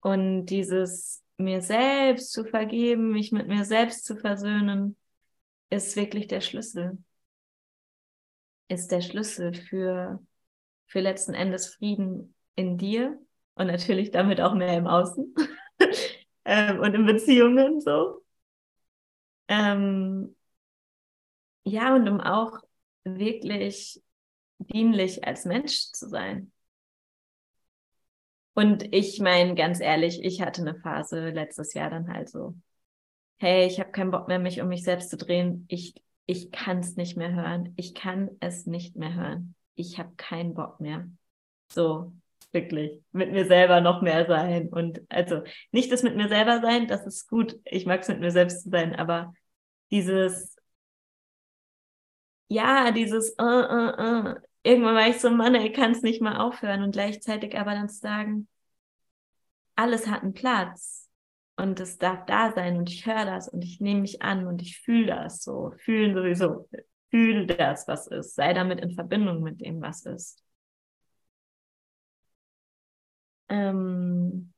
Und 0.00 0.46
dieses 0.46 1.22
mir 1.40 1.62
selbst 1.62 2.32
zu 2.32 2.44
vergeben, 2.44 3.12
mich 3.12 3.32
mit 3.32 3.48
mir 3.48 3.64
selbst 3.64 4.04
zu 4.04 4.16
versöhnen, 4.16 4.96
ist 5.70 5.96
wirklich 5.96 6.26
der 6.26 6.40
Schlüssel. 6.40 6.98
Ist 8.68 8.92
der 8.92 9.00
Schlüssel 9.00 9.54
für, 9.54 10.24
für 10.86 11.00
letzten 11.00 11.34
Endes 11.34 11.74
Frieden 11.74 12.34
in 12.54 12.78
dir 12.78 13.18
und 13.54 13.66
natürlich 13.66 14.10
damit 14.10 14.40
auch 14.40 14.54
mehr 14.54 14.76
im 14.76 14.86
Außen 14.86 15.34
ähm, 16.44 16.80
und 16.80 16.94
in 16.94 17.06
Beziehungen 17.06 17.80
so. 17.80 18.22
Ähm, 19.48 20.36
ja, 21.64 21.94
und 21.94 22.08
um 22.08 22.20
auch 22.20 22.58
wirklich 23.04 24.02
dienlich 24.58 25.24
als 25.26 25.44
Mensch 25.44 25.90
zu 25.92 26.08
sein. 26.08 26.52
Und 28.54 28.92
ich 28.92 29.20
meine, 29.20 29.54
ganz 29.54 29.80
ehrlich, 29.80 30.22
ich 30.24 30.42
hatte 30.42 30.62
eine 30.62 30.74
Phase 30.74 31.30
letztes 31.30 31.74
Jahr 31.74 31.90
dann 31.90 32.12
halt 32.12 32.28
so, 32.28 32.54
hey, 33.38 33.66
ich 33.66 33.80
habe 33.80 33.90
keinen 33.90 34.10
Bock 34.10 34.28
mehr, 34.28 34.38
mich 34.38 34.60
um 34.60 34.68
mich 34.68 34.84
selbst 34.84 35.10
zu 35.10 35.16
drehen. 35.16 35.64
Ich, 35.68 35.94
ich 36.26 36.50
kann 36.50 36.80
es 36.80 36.96
nicht 36.96 37.16
mehr 37.16 37.32
hören. 37.32 37.72
Ich 37.76 37.94
kann 37.94 38.30
es 38.40 38.66
nicht 38.66 38.96
mehr 38.96 39.14
hören. 39.14 39.54
Ich 39.76 39.98
habe 39.98 40.12
keinen 40.16 40.54
Bock 40.54 40.80
mehr. 40.80 41.08
So, 41.72 42.12
wirklich. 42.52 43.00
Mit 43.12 43.32
mir 43.32 43.46
selber 43.46 43.80
noch 43.80 44.02
mehr 44.02 44.26
sein. 44.26 44.68
Und 44.68 45.00
also 45.08 45.42
nicht 45.72 45.90
das 45.92 46.02
mit 46.02 46.16
mir 46.16 46.28
selber 46.28 46.60
sein, 46.60 46.86
das 46.86 47.06
ist 47.06 47.28
gut. 47.28 47.58
Ich 47.64 47.86
mag 47.86 48.02
es 48.02 48.08
mit 48.08 48.20
mir 48.20 48.30
selbst 48.30 48.64
zu 48.64 48.70
sein, 48.70 48.94
aber 48.94 49.32
dieses, 49.90 50.56
ja, 52.48 52.90
dieses, 52.90 53.34
uh, 53.40 53.44
uh, 53.44 54.34
uh. 54.34 54.49
Irgendwann 54.62 54.94
war 54.94 55.08
ich 55.08 55.20
so, 55.20 55.30
Mann, 55.30 55.54
ich 55.54 55.72
kann 55.72 55.92
es 55.92 56.02
nicht 56.02 56.20
mal 56.22 56.36
aufhören 56.38 56.82
und 56.82 56.92
gleichzeitig 56.92 57.58
aber 57.58 57.72
dann 57.74 57.88
zu 57.88 57.98
sagen, 57.98 58.48
alles 59.76 60.06
hat 60.06 60.22
einen 60.22 60.34
Platz 60.34 61.08
und 61.56 61.80
es 61.80 61.98
darf 61.98 62.24
da 62.26 62.52
sein 62.52 62.76
und 62.76 62.90
ich 62.90 63.06
höre 63.06 63.24
das 63.24 63.48
und 63.48 63.62
ich 63.64 63.80
nehme 63.80 64.02
mich 64.02 64.22
an 64.22 64.46
und 64.46 64.62
ich 64.62 64.78
fühle 64.80 65.06
das 65.06 65.42
so, 65.42 65.72
fühlen 65.78 66.14
sowieso, 66.14 66.68
fühle 67.10 67.46
das, 67.46 67.88
was 67.88 68.06
ist, 68.06 68.34
sei 68.34 68.52
damit 68.54 68.80
in 68.80 68.92
Verbindung 68.92 69.42
mit 69.42 69.60
dem, 69.60 69.80
was 69.80 70.06
ist. 70.06 70.42
Ähm, 73.48 74.52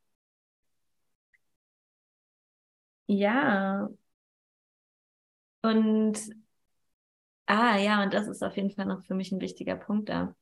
ja, 3.06 3.88
und 5.62 6.18
ah 7.52 7.76
ja, 7.78 8.02
und 8.02 8.14
das 8.14 8.28
ist 8.28 8.42
auf 8.42 8.56
jeden 8.56 8.70
Fall 8.70 8.86
noch 8.86 9.02
für 9.04 9.14
mich 9.14 9.30
ein 9.30 9.40
wichtiger 9.40 9.76
Punkt 9.76 10.08
da. 10.08 10.34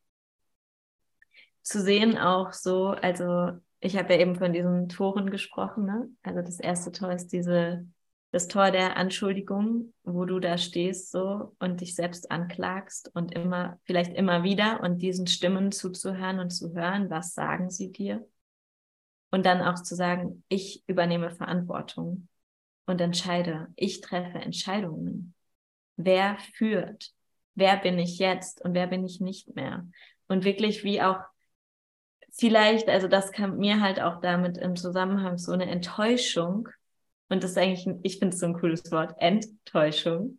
Zu 1.62 1.82
sehen 1.82 2.16
auch 2.16 2.52
so, 2.52 2.88
also 2.88 3.50
ich 3.80 3.96
habe 3.96 4.14
ja 4.14 4.20
eben 4.20 4.36
von 4.36 4.52
diesen 4.52 4.88
Toren 4.88 5.30
gesprochen, 5.30 5.86
ne? 5.86 6.08
Also 6.22 6.40
das 6.40 6.60
erste 6.60 6.92
Tor 6.92 7.12
ist 7.12 7.28
diese, 7.32 7.86
das 8.30 8.46
Tor 8.46 8.70
der 8.70 8.96
Anschuldigung, 8.96 9.92
wo 10.04 10.24
du 10.24 10.38
da 10.38 10.56
stehst 10.56 11.10
so 11.10 11.56
und 11.58 11.80
dich 11.80 11.96
selbst 11.96 12.30
anklagst 12.30 13.10
und 13.14 13.34
immer, 13.34 13.78
vielleicht 13.84 14.14
immer 14.14 14.44
wieder 14.44 14.80
und 14.80 14.98
diesen 15.02 15.26
Stimmen 15.26 15.72
zuzuhören 15.72 16.38
und 16.38 16.50
zu 16.50 16.72
hören, 16.74 17.10
was 17.10 17.34
sagen 17.34 17.70
sie 17.70 17.90
dir? 17.90 18.24
Und 19.32 19.46
dann 19.46 19.62
auch 19.62 19.82
zu 19.82 19.96
sagen, 19.96 20.44
ich 20.48 20.84
übernehme 20.86 21.30
Verantwortung 21.30 22.28
und 22.86 23.00
entscheide, 23.00 23.68
ich 23.76 24.00
treffe 24.00 24.38
Entscheidungen. 24.38 25.34
Wer 26.04 26.38
führt? 26.54 27.12
Wer 27.54 27.76
bin 27.76 27.98
ich 27.98 28.18
jetzt 28.18 28.60
und 28.62 28.74
wer 28.74 28.86
bin 28.86 29.04
ich 29.04 29.20
nicht 29.20 29.54
mehr? 29.54 29.86
Und 30.28 30.44
wirklich 30.44 30.84
wie 30.84 31.02
auch 31.02 31.18
vielleicht, 32.32 32.88
also 32.88 33.08
das 33.08 33.32
kam 33.32 33.58
mir 33.58 33.80
halt 33.80 34.00
auch 34.00 34.20
damit 34.20 34.58
im 34.58 34.76
Zusammenhang 34.76 35.38
so 35.38 35.52
eine 35.52 35.68
Enttäuschung. 35.70 36.68
Und 37.28 37.42
das 37.42 37.52
ist 37.52 37.58
eigentlich, 37.58 37.86
ich 38.02 38.18
finde 38.18 38.34
es 38.34 38.40
so 38.40 38.46
ein 38.46 38.54
cooles 38.54 38.90
Wort, 38.92 39.14
Enttäuschung. 39.18 40.38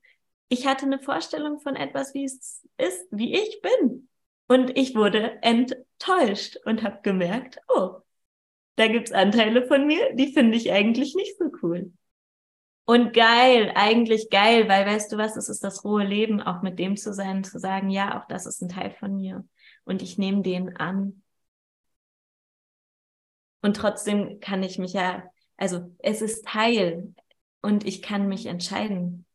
Ich 0.50 0.68
hatte 0.68 0.86
eine 0.86 1.00
Vorstellung 1.00 1.60
von 1.60 1.76
etwas, 1.76 2.14
wie 2.14 2.26
es 2.26 2.68
ist, 2.78 3.08
wie 3.12 3.34
ich 3.34 3.62
bin. 3.62 4.10
Und 4.48 4.78
ich 4.78 4.96
wurde 4.96 5.42
enttäuscht 5.42 6.58
und 6.66 6.84
habe 6.84 7.00
gemerkt, 7.04 7.60
oh, 7.70 8.02
da 8.76 8.88
gibt's 8.88 9.12
Anteile 9.12 9.66
von 9.68 9.88
mir, 9.88 10.14
die 10.16 10.34
finde 10.34 10.58
ich 10.58 10.72
eigentlich 10.72 11.16
nicht 11.16 11.38
so 11.38 11.52
cool. 11.62 11.94
Und 12.86 13.14
geil, 13.14 13.72
eigentlich 13.76 14.30
geil, 14.30 14.68
weil 14.68 14.86
weißt 14.86 15.12
du 15.12 15.18
was, 15.18 15.38
es 15.38 15.50
ist 15.50 15.64
das 15.64 15.86
rohe 15.86 16.04
Leben, 16.04 16.42
auch 16.42 16.62
mit 16.62 16.80
dem 16.80 16.98
zu 16.98 17.14
sein, 17.14 17.44
zu 17.44 17.60
sagen, 17.60 17.90
ja, 17.90 18.20
auch 18.20 18.28
das 18.28 18.46
ist 18.46 18.62
ein 18.62 18.70
Teil 18.70 18.92
von 18.92 19.16
mir. 19.16 19.46
Und 19.86 20.02
ich 20.02 20.18
nehme 20.18 20.42
den 20.42 20.76
an 20.78 21.22
und 23.62 23.76
trotzdem 23.76 24.40
kann 24.40 24.64
ich 24.64 24.80
mich 24.80 24.94
ja, 24.94 25.24
also 25.58 25.96
es 26.00 26.22
ist 26.22 26.46
Teil 26.46 27.14
und 27.62 27.86
ich 27.86 28.02
kann 28.02 28.28
mich 28.28 28.48
entscheiden, 28.48 29.26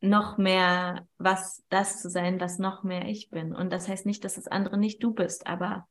noch 0.00 0.38
mehr 0.38 1.06
was 1.18 1.62
das 1.68 2.00
zu 2.00 2.08
sein, 2.08 2.40
was 2.40 2.58
noch 2.58 2.84
mehr 2.84 3.06
ich 3.06 3.30
bin. 3.30 3.54
Und 3.54 3.70
das 3.70 3.88
heißt 3.88 4.06
nicht, 4.06 4.24
dass 4.24 4.36
das 4.36 4.46
andere 4.46 4.78
nicht 4.78 5.02
du 5.02 5.12
bist, 5.12 5.46
aber 5.46 5.86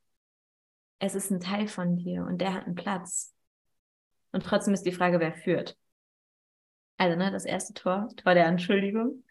es 0.98 1.14
ist 1.14 1.30
ein 1.30 1.40
Teil 1.40 1.68
von 1.68 1.96
dir 1.96 2.24
und 2.24 2.38
der 2.38 2.54
hat 2.54 2.66
einen 2.66 2.74
Platz. 2.74 3.34
Und 4.32 4.44
trotzdem 4.44 4.74
ist 4.74 4.86
die 4.86 4.92
Frage, 4.92 5.20
wer 5.20 5.34
führt. 5.34 5.76
Also, 7.00 7.16
ne, 7.16 7.30
das 7.30 7.46
erste 7.46 7.72
Tor, 7.72 8.08
Tor 8.16 8.34
der 8.34 8.46
Anschuldigung. 8.46 9.24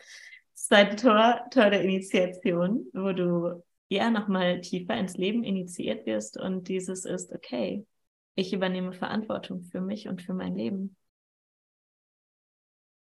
Das 0.56 0.66
zweite 0.70 0.96
Tor, 0.96 1.40
Tor 1.52 1.70
der 1.70 1.84
Initiation, 1.84 2.88
wo 2.94 3.12
du 3.12 3.64
ja 3.90 4.10
nochmal 4.10 4.62
tiefer 4.62 4.98
ins 4.98 5.18
Leben 5.18 5.44
initiiert 5.44 6.08
wirst 6.08 6.36
und 6.36 6.68
dieses 6.68 7.06
ist, 7.06 7.32
okay, 7.32 7.86
ich 8.34 8.54
übernehme 8.54 8.92
Verantwortung 8.92 9.62
für 9.62 9.82
mich 9.82 10.08
und 10.08 10.24
für 10.24 10.34
mein 10.34 10.56
Leben. 10.56 10.96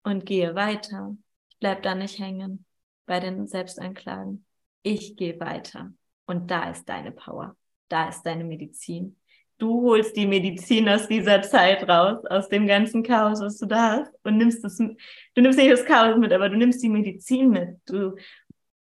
Und 0.05 0.25
gehe 0.25 0.55
weiter. 0.55 1.17
Ich 1.49 1.59
bleib 1.59 1.83
da 1.83 1.97
nicht 1.97 2.21
hängen 2.21 2.65
bei 3.07 3.19
den 3.19 3.49
Selbstanklagen. 3.49 4.47
Ich 4.85 5.17
gehe 5.17 5.41
weiter. 5.41 5.93
Und 6.27 6.49
da 6.53 6.71
ist 6.71 6.89
deine 6.89 7.11
Power. 7.11 7.57
Da 7.89 8.09
ist 8.09 8.23
deine 8.23 8.45
Medizin. 8.45 9.17
Du 9.65 9.81
holst 9.81 10.15
die 10.15 10.27
Medizin 10.27 10.87
aus 10.91 11.09
dieser 11.09 11.41
Zeit 11.41 11.89
raus, 11.89 12.23
aus 12.27 12.51
dem 12.51 12.67
ganzen 12.67 13.03
Chaos, 13.03 13.41
was 13.41 13.57
du 13.57 13.65
da 13.65 13.93
hast, 13.93 14.13
und 14.23 14.37
nimmst 14.37 14.63
es, 14.63 14.77
du 14.77 15.41
nimmst 15.41 15.59
nicht 15.59 15.73
das 15.73 15.87
Chaos 15.87 16.19
mit, 16.19 16.35
aber 16.35 16.51
du 16.51 16.57
nimmst 16.59 16.83
die 16.83 16.91
Medizin 16.91 17.49
mit. 17.49 17.79
Du 17.87 18.15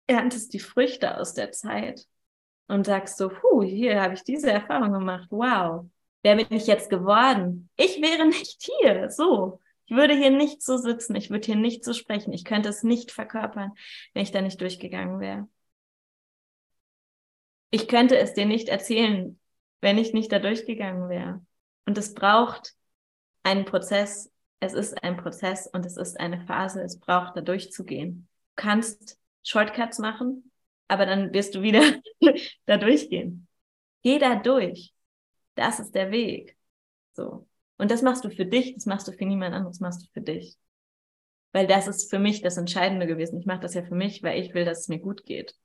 erntest 0.08 0.56
die 0.56 0.60
Früchte 0.60 1.20
aus 1.20 1.36
der 1.36 1.52
Zeit 1.52 2.08
und 2.68 2.88
sagst 2.88 3.18
so, 3.20 3.30
puh, 3.30 3.62
hier 3.62 4.02
habe 4.02 4.16
ich 4.16 4.24
diese 4.24 4.52
Erfahrung 4.52 4.92
gemacht, 4.92 5.28
wow, 5.30 5.86
wer 6.24 6.36
bin 6.36 6.48
ich 6.50 6.66
jetzt 6.66 6.90
geworden? 6.90 7.70
Ich 7.78 8.02
wäre 8.02 8.26
nicht 8.26 8.68
hier, 8.82 9.12
so. 9.12 9.62
Ich 9.86 9.96
würde 9.96 10.16
hier 10.16 10.32
nicht 10.32 10.64
so 10.64 10.78
sitzen, 10.78 11.16
ich 11.16 11.30
würde 11.30 11.46
hier 11.46 11.58
nicht 11.58 11.84
so 11.84 11.94
sprechen, 11.94 12.34
ich 12.34 12.44
könnte 12.44 12.70
es 12.70 12.82
nicht 12.82 13.12
verkörpern, 13.12 13.74
wenn 14.16 14.24
ich 14.24 14.32
da 14.32 14.42
nicht 14.42 14.60
durchgegangen 14.60 15.20
wäre. 15.20 15.48
Ich 17.70 17.88
könnte 17.88 18.18
es 18.18 18.34
dir 18.34 18.48
nicht 18.48 18.68
erzählen, 18.68 19.40
wenn 19.82 19.98
ich 19.98 20.14
nicht 20.14 20.32
da 20.32 20.40
durchgegangen 20.40 21.10
wäre. 21.10 21.46
Und 21.86 21.98
es 21.98 22.14
braucht 22.14 22.74
einen 23.44 23.66
Prozess, 23.66 24.32
es 24.60 24.74
ist 24.74 25.04
ein 25.04 25.18
Prozess 25.18 25.68
und 25.68 25.86
es 25.86 25.98
ist 25.98 26.20
eine 26.20 26.42
Phase, 26.46 26.82
es 26.82 27.00
braucht 27.00 27.38
da 27.38 27.42
durchzugehen. 27.42 28.28
Du 28.56 28.64
kannst 28.64 29.20
Shortcuts 29.44 30.00
machen, 30.00 30.52
aber 30.88 31.06
dann 31.06 31.34
wirst 31.34 31.56
du 31.56 31.62
wieder 31.62 31.84
da 32.66 32.78
durchgehen. 32.78 33.48
Geh 34.04 34.20
da 34.20 34.36
durch. 34.36 34.94
Das 35.56 35.80
ist 35.80 35.96
der 35.96 36.12
Weg. 36.12 36.58
So. 37.14 37.48
Und 37.78 37.92
das 37.92 38.02
machst 38.02 38.24
du 38.24 38.30
für 38.30 38.46
dich, 38.46 38.74
das 38.76 38.86
machst 38.86 39.08
du 39.08 39.12
für 39.12 39.26
niemand 39.26 39.54
anderes, 39.54 39.80
machst 39.80 40.04
du 40.04 40.08
für 40.14 40.22
dich. 40.22 40.58
Weil 41.52 41.68
das 41.68 41.88
ist 41.88 42.10
für 42.10 42.20
mich 42.20 42.42
das 42.42 42.58
Entscheidende 42.58 43.08
gewesen. 43.08 43.40
Ich 43.40 43.46
mache 43.46 43.62
das 43.62 43.74
ja 43.74 43.84
für 43.84 43.96
mich, 43.96 44.24
weil 44.24 44.42
ich 44.42 44.54
will, 44.54 44.66
dass 44.66 44.82
es 44.82 44.88
mir 44.88 45.00
gut 45.00 45.26
geht. 45.26 45.56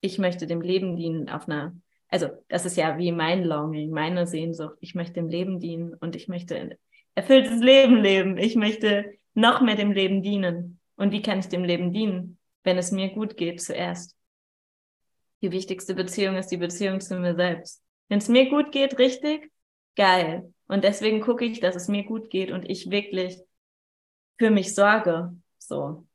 Ich 0.00 0.18
möchte 0.18 0.46
dem 0.46 0.60
Leben 0.60 0.96
dienen 0.96 1.28
auf 1.28 1.48
einer, 1.48 1.74
also 2.10 2.28
das 2.48 2.66
ist 2.66 2.76
ja 2.76 2.98
wie 2.98 3.12
mein 3.12 3.44
Longing, 3.44 3.90
meine 3.90 4.26
Sehnsucht. 4.26 4.76
Ich 4.80 4.94
möchte 4.94 5.14
dem 5.14 5.28
Leben 5.28 5.60
dienen 5.60 5.94
und 5.94 6.16
ich 6.16 6.28
möchte 6.28 6.56
ein 6.56 6.74
erfülltes 7.14 7.60
Leben 7.60 7.96
leben. 7.96 8.36
Ich 8.36 8.56
möchte 8.56 9.14
noch 9.34 9.60
mehr 9.60 9.76
dem 9.76 9.92
Leben 9.92 10.22
dienen. 10.22 10.80
Und 10.96 11.12
wie 11.12 11.22
kann 11.22 11.38
ich 11.38 11.48
dem 11.48 11.64
Leben 11.64 11.92
dienen? 11.92 12.38
wenn 12.62 12.78
es 12.78 12.92
mir 12.92 13.10
gut 13.10 13.36
geht 13.36 13.60
zuerst. 13.62 14.16
Die 15.42 15.52
wichtigste 15.52 15.94
Beziehung 15.94 16.36
ist 16.36 16.48
die 16.48 16.58
Beziehung 16.58 17.00
zu 17.00 17.18
mir 17.18 17.34
selbst. 17.34 17.82
Wenn 18.08 18.18
es 18.18 18.28
mir 18.28 18.50
gut 18.50 18.72
geht, 18.72 18.98
richtig, 18.98 19.50
geil. 19.96 20.52
Und 20.66 20.84
deswegen 20.84 21.20
gucke 21.20 21.44
ich, 21.44 21.60
dass 21.60 21.76
es 21.76 21.88
mir 21.88 22.04
gut 22.04 22.30
geht 22.30 22.50
und 22.50 22.68
ich 22.68 22.90
wirklich 22.90 23.38
für 24.38 24.50
mich 24.50 24.74
sorge. 24.74 25.34
So. 25.58 26.06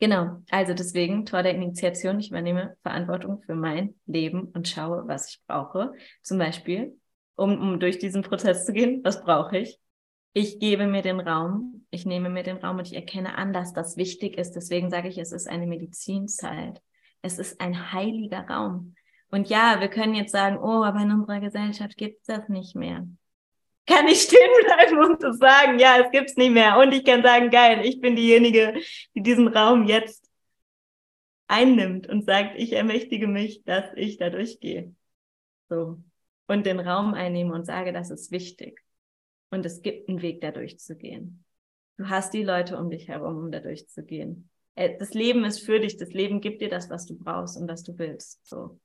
Genau. 0.00 0.42
Also 0.50 0.74
deswegen, 0.74 1.24
Tor 1.24 1.42
der 1.42 1.54
Initiation. 1.54 2.20
Ich 2.20 2.30
übernehme 2.30 2.76
Verantwortung 2.82 3.42
für 3.42 3.54
mein 3.54 3.94
Leben 4.06 4.48
und 4.54 4.68
schaue, 4.68 5.06
was 5.06 5.30
ich 5.30 5.40
brauche. 5.46 5.92
Zum 6.22 6.38
Beispiel, 6.38 6.98
um, 7.36 7.58
um 7.60 7.80
durch 7.80 7.98
diesen 7.98 8.22
Prozess 8.22 8.66
zu 8.66 8.72
gehen, 8.72 9.00
was 9.04 9.22
brauche 9.22 9.58
ich? 9.58 9.78
ich 10.34 10.58
gebe 10.58 10.86
mir 10.86 11.00
den 11.00 11.20
Raum, 11.20 11.86
ich 11.90 12.04
nehme 12.04 12.28
mir 12.28 12.42
den 12.42 12.56
Raum 12.56 12.78
und 12.78 12.88
ich 12.88 12.94
erkenne 12.94 13.38
an, 13.38 13.52
dass 13.52 13.72
das 13.72 13.96
wichtig 13.96 14.36
ist. 14.36 14.52
Deswegen 14.52 14.90
sage 14.90 15.08
ich, 15.08 15.16
es 15.16 15.30
ist 15.30 15.48
eine 15.48 15.66
Medizinzeit. 15.66 16.82
Es 17.22 17.38
ist 17.38 17.60
ein 17.60 17.92
heiliger 17.92 18.40
Raum. 18.48 18.96
Und 19.30 19.48
ja, 19.48 19.80
wir 19.80 19.88
können 19.88 20.14
jetzt 20.14 20.32
sagen, 20.32 20.58
oh, 20.58 20.82
aber 20.82 21.00
in 21.00 21.12
unserer 21.12 21.40
Gesellschaft 21.40 21.96
gibt 21.96 22.20
es 22.20 22.26
das 22.26 22.48
nicht 22.48 22.74
mehr. 22.74 23.06
Kann 23.86 24.08
ich 24.08 24.22
stehen 24.22 24.50
bleiben 24.64 24.98
und 25.04 25.20
zu 25.20 25.34
sagen, 25.34 25.78
ja, 25.78 25.98
es 25.98 26.10
gibt's 26.10 26.36
nicht 26.36 26.52
mehr. 26.52 26.78
Und 26.78 26.92
ich 26.92 27.04
kann 27.04 27.22
sagen, 27.22 27.50
geil, 27.50 27.84
ich 27.84 28.00
bin 28.00 28.16
diejenige, 28.16 28.80
die 29.14 29.22
diesen 29.22 29.48
Raum 29.48 29.86
jetzt 29.86 30.30
einnimmt 31.48 32.08
und 32.08 32.24
sagt, 32.24 32.58
ich 32.58 32.72
ermächtige 32.72 33.26
mich, 33.26 33.62
dass 33.64 33.84
ich 33.96 34.16
da 34.16 34.30
durchgehe. 34.30 34.94
So. 35.68 35.98
Und 36.46 36.66
den 36.66 36.80
Raum 36.80 37.14
einnehme 37.14 37.52
und 37.52 37.66
sage, 37.66 37.92
das 37.92 38.10
ist 38.10 38.30
wichtig. 38.32 38.80
Und 39.50 39.66
es 39.66 39.82
gibt 39.82 40.08
einen 40.08 40.22
Weg, 40.22 40.40
da 40.40 40.50
durchzugehen. 40.50 41.44
Du 41.96 42.08
hast 42.08 42.34
die 42.34 42.42
Leute 42.42 42.76
um 42.76 42.90
dich 42.90 43.08
herum, 43.08 43.36
um 43.36 43.52
da 43.52 43.60
durchzugehen. 43.60 44.48
Äh, 44.74 44.98
das 44.98 45.14
Leben 45.14 45.44
ist 45.44 45.60
für 45.60 45.78
dich. 45.78 45.96
Das 45.96 46.12
Leben 46.12 46.40
gibt 46.40 46.60
dir 46.60 46.68
das, 46.68 46.90
was 46.90 47.06
du 47.06 47.16
brauchst 47.16 47.56
und 47.56 47.68
was 47.68 47.82
du 47.82 47.96
willst. 47.98 48.44
So. 48.46 48.80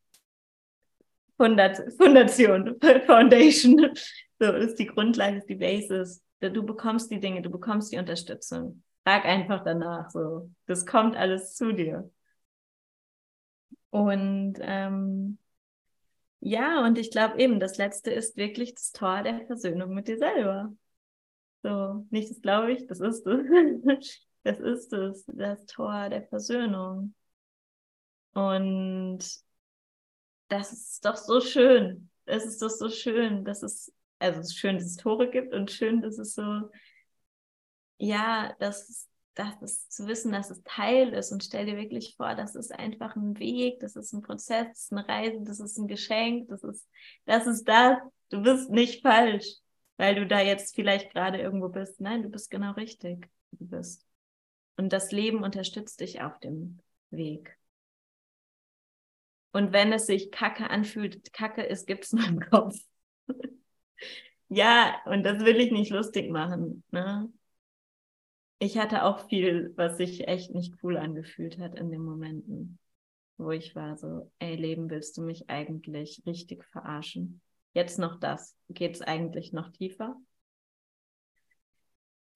Fundation, 1.38 2.77
Foundation. 3.05 3.91
So 4.39 4.45
ist 4.54 4.75
die 4.80 4.88
Grundlage, 4.88 5.38
ist 5.38 5.49
die 5.49 5.56
Basis. 5.56 6.23
Du 6.39 6.63
bekommst 6.65 7.12
die 7.12 7.19
Dinge, 7.19 7.41
du 7.41 7.49
bekommst 7.49 7.91
die 7.91 7.97
Unterstützung. 7.97 8.84
Frag 9.04 9.25
einfach 9.25 9.63
danach. 9.63 10.10
So, 10.12 10.49
das 10.65 10.86
kommt 10.86 11.15
alles 11.17 11.56
zu 11.56 11.73
dir. 11.73 12.10
Und 13.89 14.56
ähm, 14.62 15.38
ja, 16.39 16.86
und 16.86 16.97
ich 16.97 17.12
glaube 17.12 17.39
eben, 17.39 17.60
das 17.60 17.78
letzte 17.78 18.12
ist 18.12 18.38
wirklich 18.38 18.75
das 18.75 18.91
Tor 18.91 19.23
der 19.23 19.45
Versöhnung 19.45 19.93
mit 19.93 20.08
dir 20.08 20.17
selber. 20.17 20.73
So, 21.63 22.06
nicht 22.10 22.30
das 22.30 22.41
glaube 22.41 22.71
ich, 22.71 22.88
das 22.88 22.99
ist 22.99 23.25
es. 23.28 24.19
Das 24.43 24.60
ist 24.60 24.93
es, 24.93 25.25
das 25.28 25.65
Tor 25.65 26.10
der 26.10 26.23
Versöhnung. 26.23 27.13
Und 28.34 29.19
das 30.47 30.71
ist 30.71 31.06
doch 31.06 31.17
so 31.17 31.41
schön. 31.41 32.10
Es 32.25 32.45
ist 32.45 32.62
doch 32.62 32.69
so 32.69 32.89
schön, 32.89 33.43
dass 33.43 33.63
es, 33.63 33.91
also 34.19 34.39
es 34.39 34.47
ist 34.47 34.58
schön, 34.58 34.75
dass 34.75 34.86
es 34.86 34.97
Tore 34.97 35.29
gibt 35.29 35.53
und 35.53 35.71
schön, 35.71 36.01
dass 36.01 36.17
es 36.17 36.36
so, 36.36 36.69
ja, 37.97 38.53
dass 38.60 39.10
das 39.39 39.62
ist 39.62 39.93
zu 39.93 40.08
wissen, 40.08 40.34
dass 40.34 40.49
es 40.49 40.62
Teil 40.63 41.13
ist 41.13 41.32
und 41.32 41.43
stell 41.43 41.65
dir 41.65 41.77
wirklich 41.77 42.15
vor, 42.17 42.36
das 42.36 42.55
ist 42.55 42.77
einfach 42.77 43.15
ein 43.15 43.39
Weg, 43.39 43.79
das 43.79 43.95
ist 43.95 44.12
ein 44.12 44.21
Prozess, 44.21 44.67
das 44.67 44.79
ist 44.84 44.91
eine 44.91 45.08
Reise, 45.08 45.39
das 45.43 45.62
ist 45.62 45.77
ein 45.77 45.88
Geschenk, 45.88 46.49
das 46.49 46.63
ist, 46.63 46.89
das 47.25 47.47
ist 47.47 47.63
das. 47.63 47.97
Du 48.29 48.41
bist 48.41 48.69
nicht 48.69 49.01
falsch, 49.01 49.55
weil 49.95 50.15
du 50.15 50.27
da 50.27 50.41
jetzt 50.41 50.75
vielleicht 50.75 51.12
gerade 51.12 51.39
irgendwo 51.39 51.69
bist. 51.69 52.01
Nein, 52.01 52.23
du 52.23 52.29
bist 52.29 52.51
genau 52.51 52.73
richtig, 52.73 53.29
du 53.53 53.65
bist. 53.65 54.05
Und 54.75 54.91
das 54.91 55.12
Leben 55.12 55.43
unterstützt 55.43 56.01
dich 56.01 56.21
auf 56.21 56.38
dem 56.39 56.79
Weg. 57.10 57.58
Und 59.53 59.71
wenn 59.71 59.93
es 59.93 60.05
sich 60.05 60.32
kacke 60.32 60.69
anfühlt, 60.69 61.32
kacke 61.32 61.63
ist, 61.63 61.88
gibt 61.88 62.03
es 62.03 62.13
nur 62.13 62.27
im 62.27 62.39
Kopf. 62.41 62.77
Ja, 64.49 64.95
und 65.05 65.23
das 65.23 65.39
will 65.45 65.57
ich 65.57 65.71
nicht 65.71 65.91
lustig 65.91 66.31
machen. 66.31 66.83
Ne? 66.91 67.31
Ich 68.59 68.77
hatte 68.77 69.03
auch 69.03 69.27
viel, 69.29 69.73
was 69.75 69.97
sich 69.97 70.27
echt 70.27 70.53
nicht 70.53 70.75
cool 70.83 70.97
angefühlt 70.97 71.59
hat 71.59 71.75
in 71.75 71.91
den 71.91 72.03
Momenten, 72.03 72.79
wo 73.38 73.51
ich 73.51 73.75
war 73.75 73.95
so, 73.97 74.31
ey 74.39 74.55
Leben, 74.55 74.89
willst 74.89 75.17
du 75.17 75.21
mich 75.21 75.49
eigentlich 75.49 76.23
richtig 76.25 76.65
verarschen? 76.65 77.41
Jetzt 77.73 77.99
noch 77.99 78.19
das. 78.19 78.57
Geht 78.69 78.95
es 78.95 79.01
eigentlich 79.01 79.53
noch 79.53 79.69
tiefer? 79.69 80.15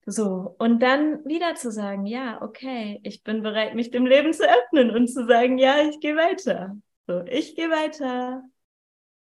So, 0.06 0.54
und 0.58 0.80
dann 0.80 1.24
wieder 1.24 1.54
zu 1.54 1.70
sagen, 1.70 2.04
ja, 2.04 2.42
okay, 2.42 3.00
ich 3.04 3.22
bin 3.22 3.42
bereit, 3.42 3.74
mich 3.74 3.90
dem 3.90 4.04
Leben 4.04 4.34
zu 4.34 4.44
öffnen 4.44 4.90
und 4.90 5.08
zu 5.08 5.26
sagen, 5.26 5.56
ja, 5.56 5.88
ich 5.88 5.98
gehe 6.00 6.14
weiter. 6.14 6.76
So, 7.06 7.22
ich 7.22 7.56
gehe 7.56 7.70
weiter. 7.70 8.42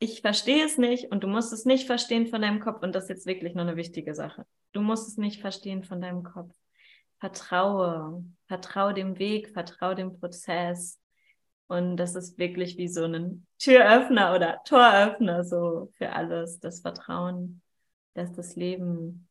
Ich 0.03 0.19
verstehe 0.19 0.65
es 0.65 0.77
nicht 0.77 1.13
und 1.13 1.23
du 1.23 1.29
musst 1.29 1.53
es 1.53 1.63
nicht 1.63 1.87
verstehen 1.87 2.27
von 2.27 2.41
deinem 2.41 2.59
Kopf. 2.59 2.83
Und 2.83 2.93
das 2.93 3.05
ist 3.05 3.09
jetzt 3.09 3.25
wirklich 3.25 3.55
noch 3.55 3.61
eine 3.61 3.77
wichtige 3.77 4.13
Sache. 4.13 4.45
Du 4.73 4.81
musst 4.81 5.07
es 5.07 5.15
nicht 5.15 5.39
verstehen 5.39 5.85
von 5.85 6.01
deinem 6.01 6.23
Kopf. 6.23 6.53
Vertraue, 7.21 8.21
vertraue 8.47 8.93
dem 8.93 9.17
Weg, 9.17 9.51
vertraue 9.51 9.95
dem 9.95 10.19
Prozess. 10.19 10.99
Und 11.67 11.95
das 11.95 12.15
ist 12.15 12.37
wirklich 12.37 12.75
wie 12.75 12.89
so 12.89 13.05
ein 13.05 13.47
Türöffner 13.59 14.35
oder 14.35 14.59
Toröffner 14.65 15.45
so 15.45 15.89
für 15.93 16.11
alles, 16.11 16.59
das 16.59 16.81
Vertrauen, 16.81 17.61
dass 18.13 18.33
das 18.33 18.57
Leben. 18.57 19.29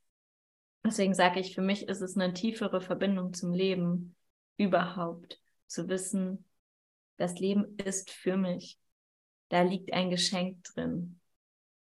Deswegen 0.86 1.12
sage 1.12 1.38
ich, 1.38 1.54
für 1.54 1.60
mich 1.60 1.86
ist 1.86 2.00
es 2.00 2.16
eine 2.16 2.32
tiefere 2.32 2.80
Verbindung 2.80 3.34
zum 3.34 3.52
Leben 3.52 4.16
überhaupt, 4.56 5.38
zu 5.66 5.90
wissen, 5.90 6.46
das 7.18 7.38
Leben 7.38 7.76
ist 7.76 8.10
für 8.10 8.38
mich. 8.38 8.78
Da 9.52 9.60
liegt 9.60 9.92
ein 9.92 10.08
Geschenk 10.08 10.64
drin. 10.64 11.20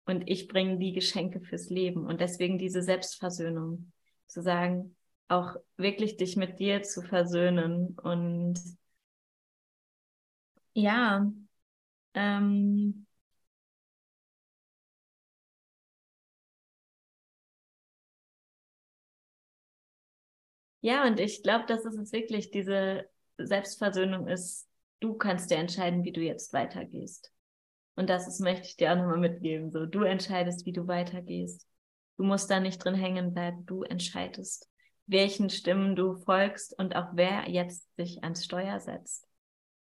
Und 0.05 0.29
ich 0.29 0.49
bringe 0.49 0.77
die 0.77 0.91
Geschenke 0.91 1.39
fürs 1.39 1.69
Leben. 1.69 2.05
Und 2.05 2.19
deswegen 2.19 2.57
diese 2.57 2.81
Selbstversöhnung. 2.83 3.93
Zu 4.27 4.41
sagen, 4.41 4.97
auch 5.29 5.55
wirklich 5.77 6.17
dich 6.17 6.35
mit 6.35 6.59
dir 6.59 6.83
zu 6.83 7.01
versöhnen. 7.01 7.97
Und 8.03 8.59
ja, 10.73 11.31
ähm, 12.15 13.07
ja, 20.81 21.05
und 21.07 21.19
ich 21.19 21.43
glaube, 21.43 21.65
dass 21.67 21.85
es 21.85 22.11
wirklich 22.11 22.51
diese 22.51 23.09
Selbstversöhnung 23.37 24.27
ist, 24.27 24.69
du 24.99 25.15
kannst 25.15 25.51
dir 25.51 25.57
entscheiden, 25.57 26.03
wie 26.03 26.11
du 26.13 26.21
jetzt 26.21 26.53
weitergehst. 26.53 27.34
Und 27.95 28.09
das 28.09 28.27
ist, 28.27 28.41
möchte 28.41 28.67
ich 28.67 28.75
dir 28.75 28.91
auch 28.91 28.97
nochmal 28.97 29.17
mitgeben. 29.17 29.71
So, 29.71 29.85
du 29.85 30.03
entscheidest, 30.03 30.65
wie 30.65 30.73
du 30.73 30.87
weitergehst. 30.87 31.65
Du 32.17 32.23
musst 32.23 32.49
da 32.49 32.59
nicht 32.59 32.83
drin 32.83 32.95
hängen 32.95 33.33
bleiben. 33.33 33.65
Du 33.65 33.83
entscheidest, 33.83 34.69
welchen 35.05 35.49
Stimmen 35.49 35.95
du 35.95 36.15
folgst 36.15 36.77
und 36.77 36.95
auch 36.95 37.09
wer 37.13 37.49
jetzt 37.49 37.87
sich 37.95 38.23
ans 38.23 38.43
Steuer 38.43 38.79
setzt 38.79 39.27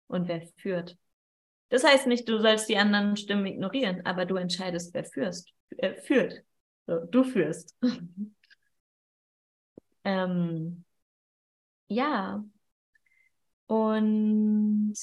und 0.08 0.28
wer 0.28 0.42
führt. 0.58 0.98
Das 1.70 1.84
heißt 1.84 2.08
nicht, 2.08 2.30
du 2.30 2.40
sollst 2.40 2.70
die 2.70 2.78
anderen 2.78 3.18
Stimmen 3.18 3.46
ignorieren, 3.46 4.06
aber 4.06 4.26
du 4.26 4.36
entscheidest, 4.36 4.94
wer 4.94 5.04
führst, 5.04 5.52
äh, 5.78 5.96
führt. 5.96 6.44
So, 6.86 7.00
du 7.00 7.24
führst. 7.24 7.76
ähm, 10.04 10.86
ja, 11.90 12.44
und 13.68 14.96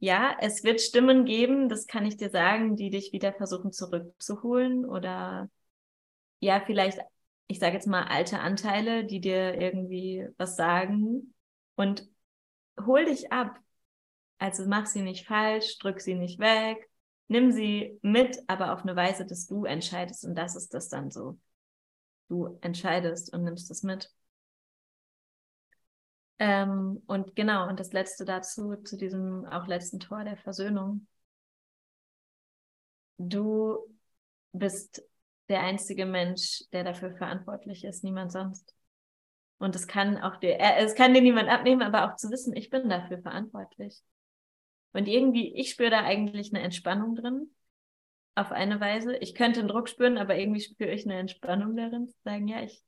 ja, 0.00 0.36
es 0.40 0.64
wird 0.64 0.80
Stimmen 0.80 1.26
geben, 1.26 1.68
das 1.68 1.86
kann 1.86 2.06
ich 2.06 2.16
dir 2.16 2.30
sagen, 2.30 2.74
die 2.76 2.90
dich 2.90 3.12
wieder 3.12 3.32
versuchen 3.34 3.72
zurückzuholen 3.72 4.86
oder 4.86 5.50
ja, 6.40 6.62
vielleicht, 6.64 6.98
ich 7.48 7.58
sage 7.58 7.74
jetzt 7.74 7.86
mal 7.86 8.04
alte 8.04 8.40
Anteile, 8.40 9.04
die 9.04 9.20
dir 9.20 9.60
irgendwie 9.60 10.26
was 10.38 10.56
sagen 10.56 11.34
und 11.76 12.08
hol 12.80 13.04
dich 13.04 13.30
ab. 13.30 13.58
Also 14.38 14.64
mach 14.66 14.86
sie 14.86 15.02
nicht 15.02 15.26
falsch, 15.26 15.78
drück 15.78 16.00
sie 16.00 16.14
nicht 16.14 16.38
weg, 16.38 16.88
nimm 17.28 17.52
sie 17.52 17.98
mit, 18.00 18.42
aber 18.46 18.72
auf 18.72 18.82
eine 18.82 18.96
Weise, 18.96 19.26
dass 19.26 19.46
du 19.46 19.66
entscheidest 19.66 20.24
und 20.24 20.34
das 20.34 20.56
ist 20.56 20.72
das 20.72 20.88
dann 20.88 21.10
so. 21.10 21.38
Du 22.28 22.58
entscheidest 22.62 23.34
und 23.34 23.44
nimmst 23.44 23.70
es 23.70 23.82
mit. 23.82 24.10
Ähm, 26.40 27.02
und 27.06 27.36
genau, 27.36 27.68
und 27.68 27.78
das 27.78 27.92
letzte 27.92 28.24
dazu, 28.24 28.74
zu 28.76 28.96
diesem 28.96 29.44
auch 29.44 29.66
letzten 29.66 30.00
Tor 30.00 30.24
der 30.24 30.38
Versöhnung. 30.38 31.06
Du 33.18 33.78
bist 34.52 35.02
der 35.50 35.60
einzige 35.60 36.06
Mensch, 36.06 36.64
der 36.72 36.82
dafür 36.82 37.14
verantwortlich 37.14 37.84
ist, 37.84 38.02
niemand 38.04 38.32
sonst. 38.32 38.74
Und 39.58 39.76
es 39.76 39.86
kann 39.86 40.16
auch 40.16 40.36
dir, 40.36 40.58
äh, 40.58 40.82
es 40.82 40.94
kann 40.94 41.12
dir 41.12 41.20
niemand 41.20 41.50
abnehmen, 41.50 41.82
aber 41.82 42.10
auch 42.10 42.16
zu 42.16 42.30
wissen, 42.30 42.56
ich 42.56 42.70
bin 42.70 42.88
dafür 42.88 43.18
verantwortlich. 43.18 44.00
Und 44.94 45.08
irgendwie, 45.08 45.54
ich 45.54 45.70
spüre 45.70 45.90
da 45.90 46.04
eigentlich 46.04 46.54
eine 46.54 46.62
Entspannung 46.62 47.16
drin, 47.16 47.54
auf 48.34 48.50
eine 48.50 48.80
Weise. 48.80 49.14
Ich 49.18 49.34
könnte 49.34 49.60
einen 49.60 49.68
Druck 49.68 49.90
spüren, 49.90 50.16
aber 50.16 50.38
irgendwie 50.38 50.62
spüre 50.62 50.90
ich 50.90 51.04
eine 51.04 51.18
Entspannung 51.18 51.76
darin, 51.76 52.08
zu 52.08 52.16
sagen, 52.24 52.48
ja, 52.48 52.62
ich, 52.62 52.82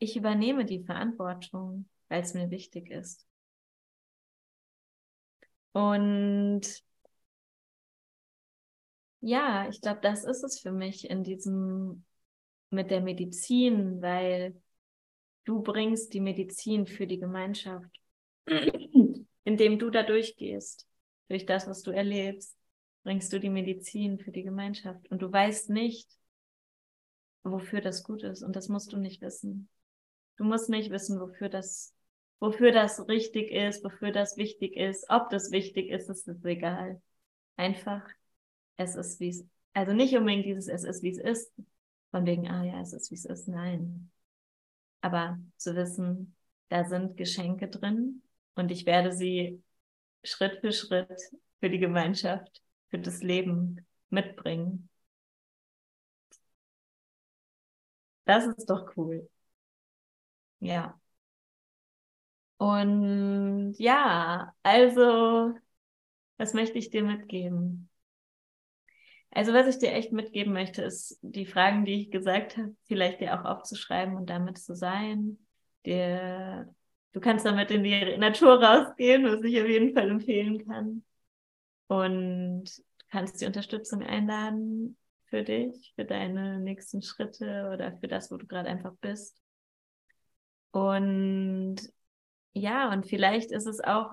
ich 0.00 0.16
übernehme 0.16 0.64
die 0.64 0.82
Verantwortung 0.82 1.88
weil 2.12 2.22
es 2.22 2.34
mir 2.34 2.50
wichtig 2.50 2.90
ist. 2.90 3.26
Und 5.72 6.60
ja, 9.22 9.66
ich 9.70 9.80
glaube, 9.80 10.00
das 10.02 10.24
ist 10.24 10.42
es 10.44 10.60
für 10.60 10.72
mich 10.72 11.08
in 11.08 11.24
diesem 11.24 12.04
mit 12.68 12.90
der 12.90 13.00
Medizin, 13.00 14.02
weil 14.02 14.60
du 15.44 15.62
bringst 15.62 16.12
die 16.12 16.20
Medizin 16.20 16.86
für 16.86 17.06
die 17.06 17.18
Gemeinschaft, 17.18 17.90
indem 19.44 19.78
du 19.78 19.88
da 19.88 20.02
durchgehst, 20.02 20.86
durch 21.28 21.46
das, 21.46 21.66
was 21.66 21.80
du 21.80 21.92
erlebst, 21.92 22.54
bringst 23.04 23.32
du 23.32 23.40
die 23.40 23.48
Medizin 23.48 24.18
für 24.18 24.32
die 24.32 24.42
Gemeinschaft 24.42 25.10
und 25.10 25.22
du 25.22 25.32
weißt 25.32 25.70
nicht, 25.70 26.10
wofür 27.42 27.80
das 27.80 28.02
gut 28.02 28.22
ist 28.22 28.42
und 28.42 28.54
das 28.54 28.68
musst 28.68 28.92
du 28.92 28.98
nicht 28.98 29.22
wissen. 29.22 29.70
Du 30.36 30.44
musst 30.44 30.68
nicht 30.68 30.90
wissen, 30.90 31.18
wofür 31.18 31.48
das 31.48 31.94
wofür 32.42 32.72
das 32.72 33.06
richtig 33.06 33.52
ist, 33.52 33.84
wofür 33.84 34.10
das 34.10 34.36
wichtig 34.36 34.76
ist, 34.76 35.06
ob 35.08 35.30
das 35.30 35.52
wichtig 35.52 35.90
ist, 35.90 36.10
ist 36.10 36.26
es 36.26 36.44
egal. 36.44 37.00
Einfach, 37.56 38.02
es 38.76 38.96
ist 38.96 39.20
wie 39.20 39.28
es, 39.28 39.46
also 39.74 39.92
nicht 39.92 40.16
unbedingt 40.16 40.46
dieses 40.46 40.66
es 40.66 40.82
ist 40.82 41.04
wie 41.04 41.10
es 41.10 41.18
ist, 41.18 41.52
von 42.10 42.26
wegen, 42.26 42.48
ah 42.48 42.64
ja, 42.64 42.80
es 42.80 42.92
ist 42.94 43.12
wie 43.12 43.14
es 43.14 43.26
ist, 43.26 43.46
nein. 43.46 44.10
Aber 45.02 45.38
zu 45.56 45.76
wissen, 45.76 46.34
da 46.68 46.84
sind 46.84 47.16
Geschenke 47.16 47.68
drin 47.68 48.22
und 48.56 48.72
ich 48.72 48.86
werde 48.86 49.12
sie 49.12 49.62
Schritt 50.24 50.60
für 50.60 50.72
Schritt 50.72 51.20
für 51.60 51.70
die 51.70 51.78
Gemeinschaft, 51.78 52.60
für 52.90 52.98
das 52.98 53.22
Leben 53.22 53.86
mitbringen. 54.10 54.88
Das 58.24 58.46
ist 58.46 58.66
doch 58.68 58.96
cool. 58.96 59.28
Ja. 60.60 61.01
Und 62.62 63.74
ja, 63.78 64.54
also, 64.62 65.52
was 66.36 66.54
möchte 66.54 66.78
ich 66.78 66.90
dir 66.90 67.02
mitgeben? 67.02 67.90
Also, 69.32 69.52
was 69.52 69.66
ich 69.66 69.78
dir 69.78 69.90
echt 69.92 70.12
mitgeben 70.12 70.52
möchte, 70.52 70.82
ist 70.82 71.18
die 71.22 71.44
Fragen, 71.44 71.84
die 71.84 72.02
ich 72.02 72.12
gesagt 72.12 72.56
habe, 72.56 72.76
vielleicht 72.84 73.20
dir 73.20 73.34
auch 73.34 73.44
aufzuschreiben 73.44 74.14
und 74.14 74.30
damit 74.30 74.58
zu 74.58 74.76
sein. 74.76 75.38
Dir, 75.84 76.72
du 77.10 77.18
kannst 77.18 77.44
damit 77.44 77.72
in 77.72 77.82
die 77.82 78.16
Natur 78.16 78.62
rausgehen, 78.62 79.24
was 79.24 79.42
ich 79.42 79.60
auf 79.60 79.66
jeden 79.66 79.92
Fall 79.92 80.08
empfehlen 80.08 80.64
kann. 80.64 81.04
Und 81.88 82.78
du 82.78 83.06
kannst 83.10 83.40
die 83.40 83.46
Unterstützung 83.46 84.04
einladen 84.04 84.96
für 85.24 85.42
dich, 85.42 85.94
für 85.96 86.04
deine 86.04 86.60
nächsten 86.60 87.02
Schritte 87.02 87.72
oder 87.74 87.98
für 87.98 88.06
das, 88.06 88.30
wo 88.30 88.36
du 88.36 88.46
gerade 88.46 88.68
einfach 88.68 88.94
bist. 89.00 89.36
Und 90.70 91.92
ja, 92.52 92.92
und 92.92 93.06
vielleicht 93.06 93.50
ist 93.50 93.66
es 93.66 93.80
auch 93.80 94.10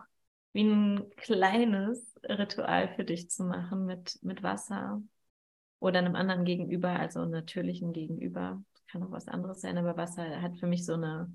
wie 0.53 0.63
ein 0.63 1.09
kleines 1.17 2.15
Ritual 2.23 2.93
für 2.95 3.03
dich 3.03 3.29
zu 3.29 3.43
machen 3.43 3.85
mit, 3.85 4.19
mit 4.23 4.43
Wasser 4.43 5.01
oder 5.79 5.99
einem 5.99 6.15
anderen 6.15 6.45
Gegenüber, 6.45 6.89
also 6.89 7.25
natürlichen 7.25 7.93
Gegenüber. 7.93 8.61
Kann 8.91 9.03
auch 9.03 9.11
was 9.11 9.27
anderes 9.27 9.61
sein, 9.61 9.77
aber 9.77 9.97
Wasser 9.97 10.41
hat 10.41 10.57
für 10.57 10.67
mich 10.67 10.85
so 10.85 10.93
eine 10.93 11.33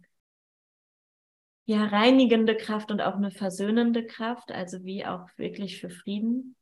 ja, 1.67 1.87
reinigende 1.87 2.57
Kraft 2.57 2.91
und 2.91 3.01
auch 3.01 3.15
eine 3.15 3.31
versöhnende 3.31 4.07
Kraft, 4.07 4.53
also 4.53 4.85
wie 4.85 5.07
auch 5.07 5.29
wirklich 5.37 5.81
für 5.81 5.91
Frieden. 5.91 6.57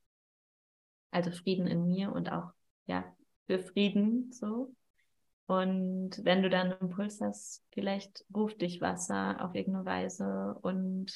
Also 1.11 1.31
Frieden 1.31 1.67
in 1.67 1.87
mir 1.87 2.13
und 2.13 2.31
auch, 2.31 2.53
ja, 2.87 3.05
für 3.47 3.59
Frieden 3.59 4.33
so. 4.33 4.75
Und 5.53 6.25
wenn 6.25 6.43
du 6.43 6.49
dann 6.49 6.73
einen 6.73 6.81
Impuls 6.81 7.21
hast, 7.21 7.63
vielleicht 7.73 8.25
ruft 8.35 8.63
dich 8.63 8.81
Wasser 8.81 9.37
auf 9.45 9.55
irgendeine 9.55 9.85
Weise 9.85 10.57
und 10.63 11.13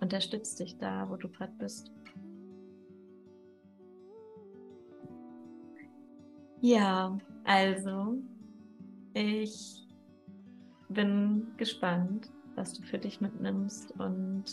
unterstützt 0.00 0.60
dich 0.60 0.78
da, 0.78 1.10
wo 1.10 1.16
du 1.16 1.28
gerade 1.28 1.52
bist. 1.58 1.90
Ja, 6.60 7.18
also 7.42 8.14
ich 9.14 9.88
bin 10.88 11.48
gespannt, 11.56 12.30
was 12.54 12.74
du 12.74 12.82
für 12.84 12.98
dich 12.98 13.20
mitnimmst 13.20 13.90
und 13.98 14.44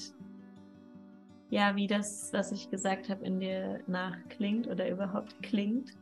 ja, 1.52 1.76
wie 1.76 1.86
das, 1.86 2.34
was 2.34 2.52
ich 2.52 2.72
gesagt 2.72 3.08
habe, 3.10 3.24
in 3.24 3.40
dir 3.40 3.82
nachklingt 3.86 4.68
oder 4.68 4.90
überhaupt 4.90 5.44
klingt. 5.44 5.94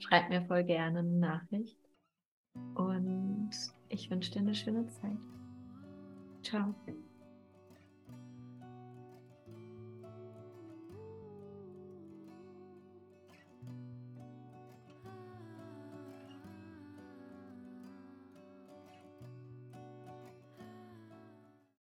Schreib 0.00 0.28
mir 0.30 0.42
voll 0.42 0.64
gerne 0.64 1.00
eine 1.00 1.08
Nachricht 1.08 1.78
und 2.74 3.50
ich 3.88 4.10
wünsche 4.10 4.32
dir 4.32 4.40
eine 4.40 4.54
schöne 4.54 4.86
Zeit. 4.88 5.18
Ciao. 6.42 6.74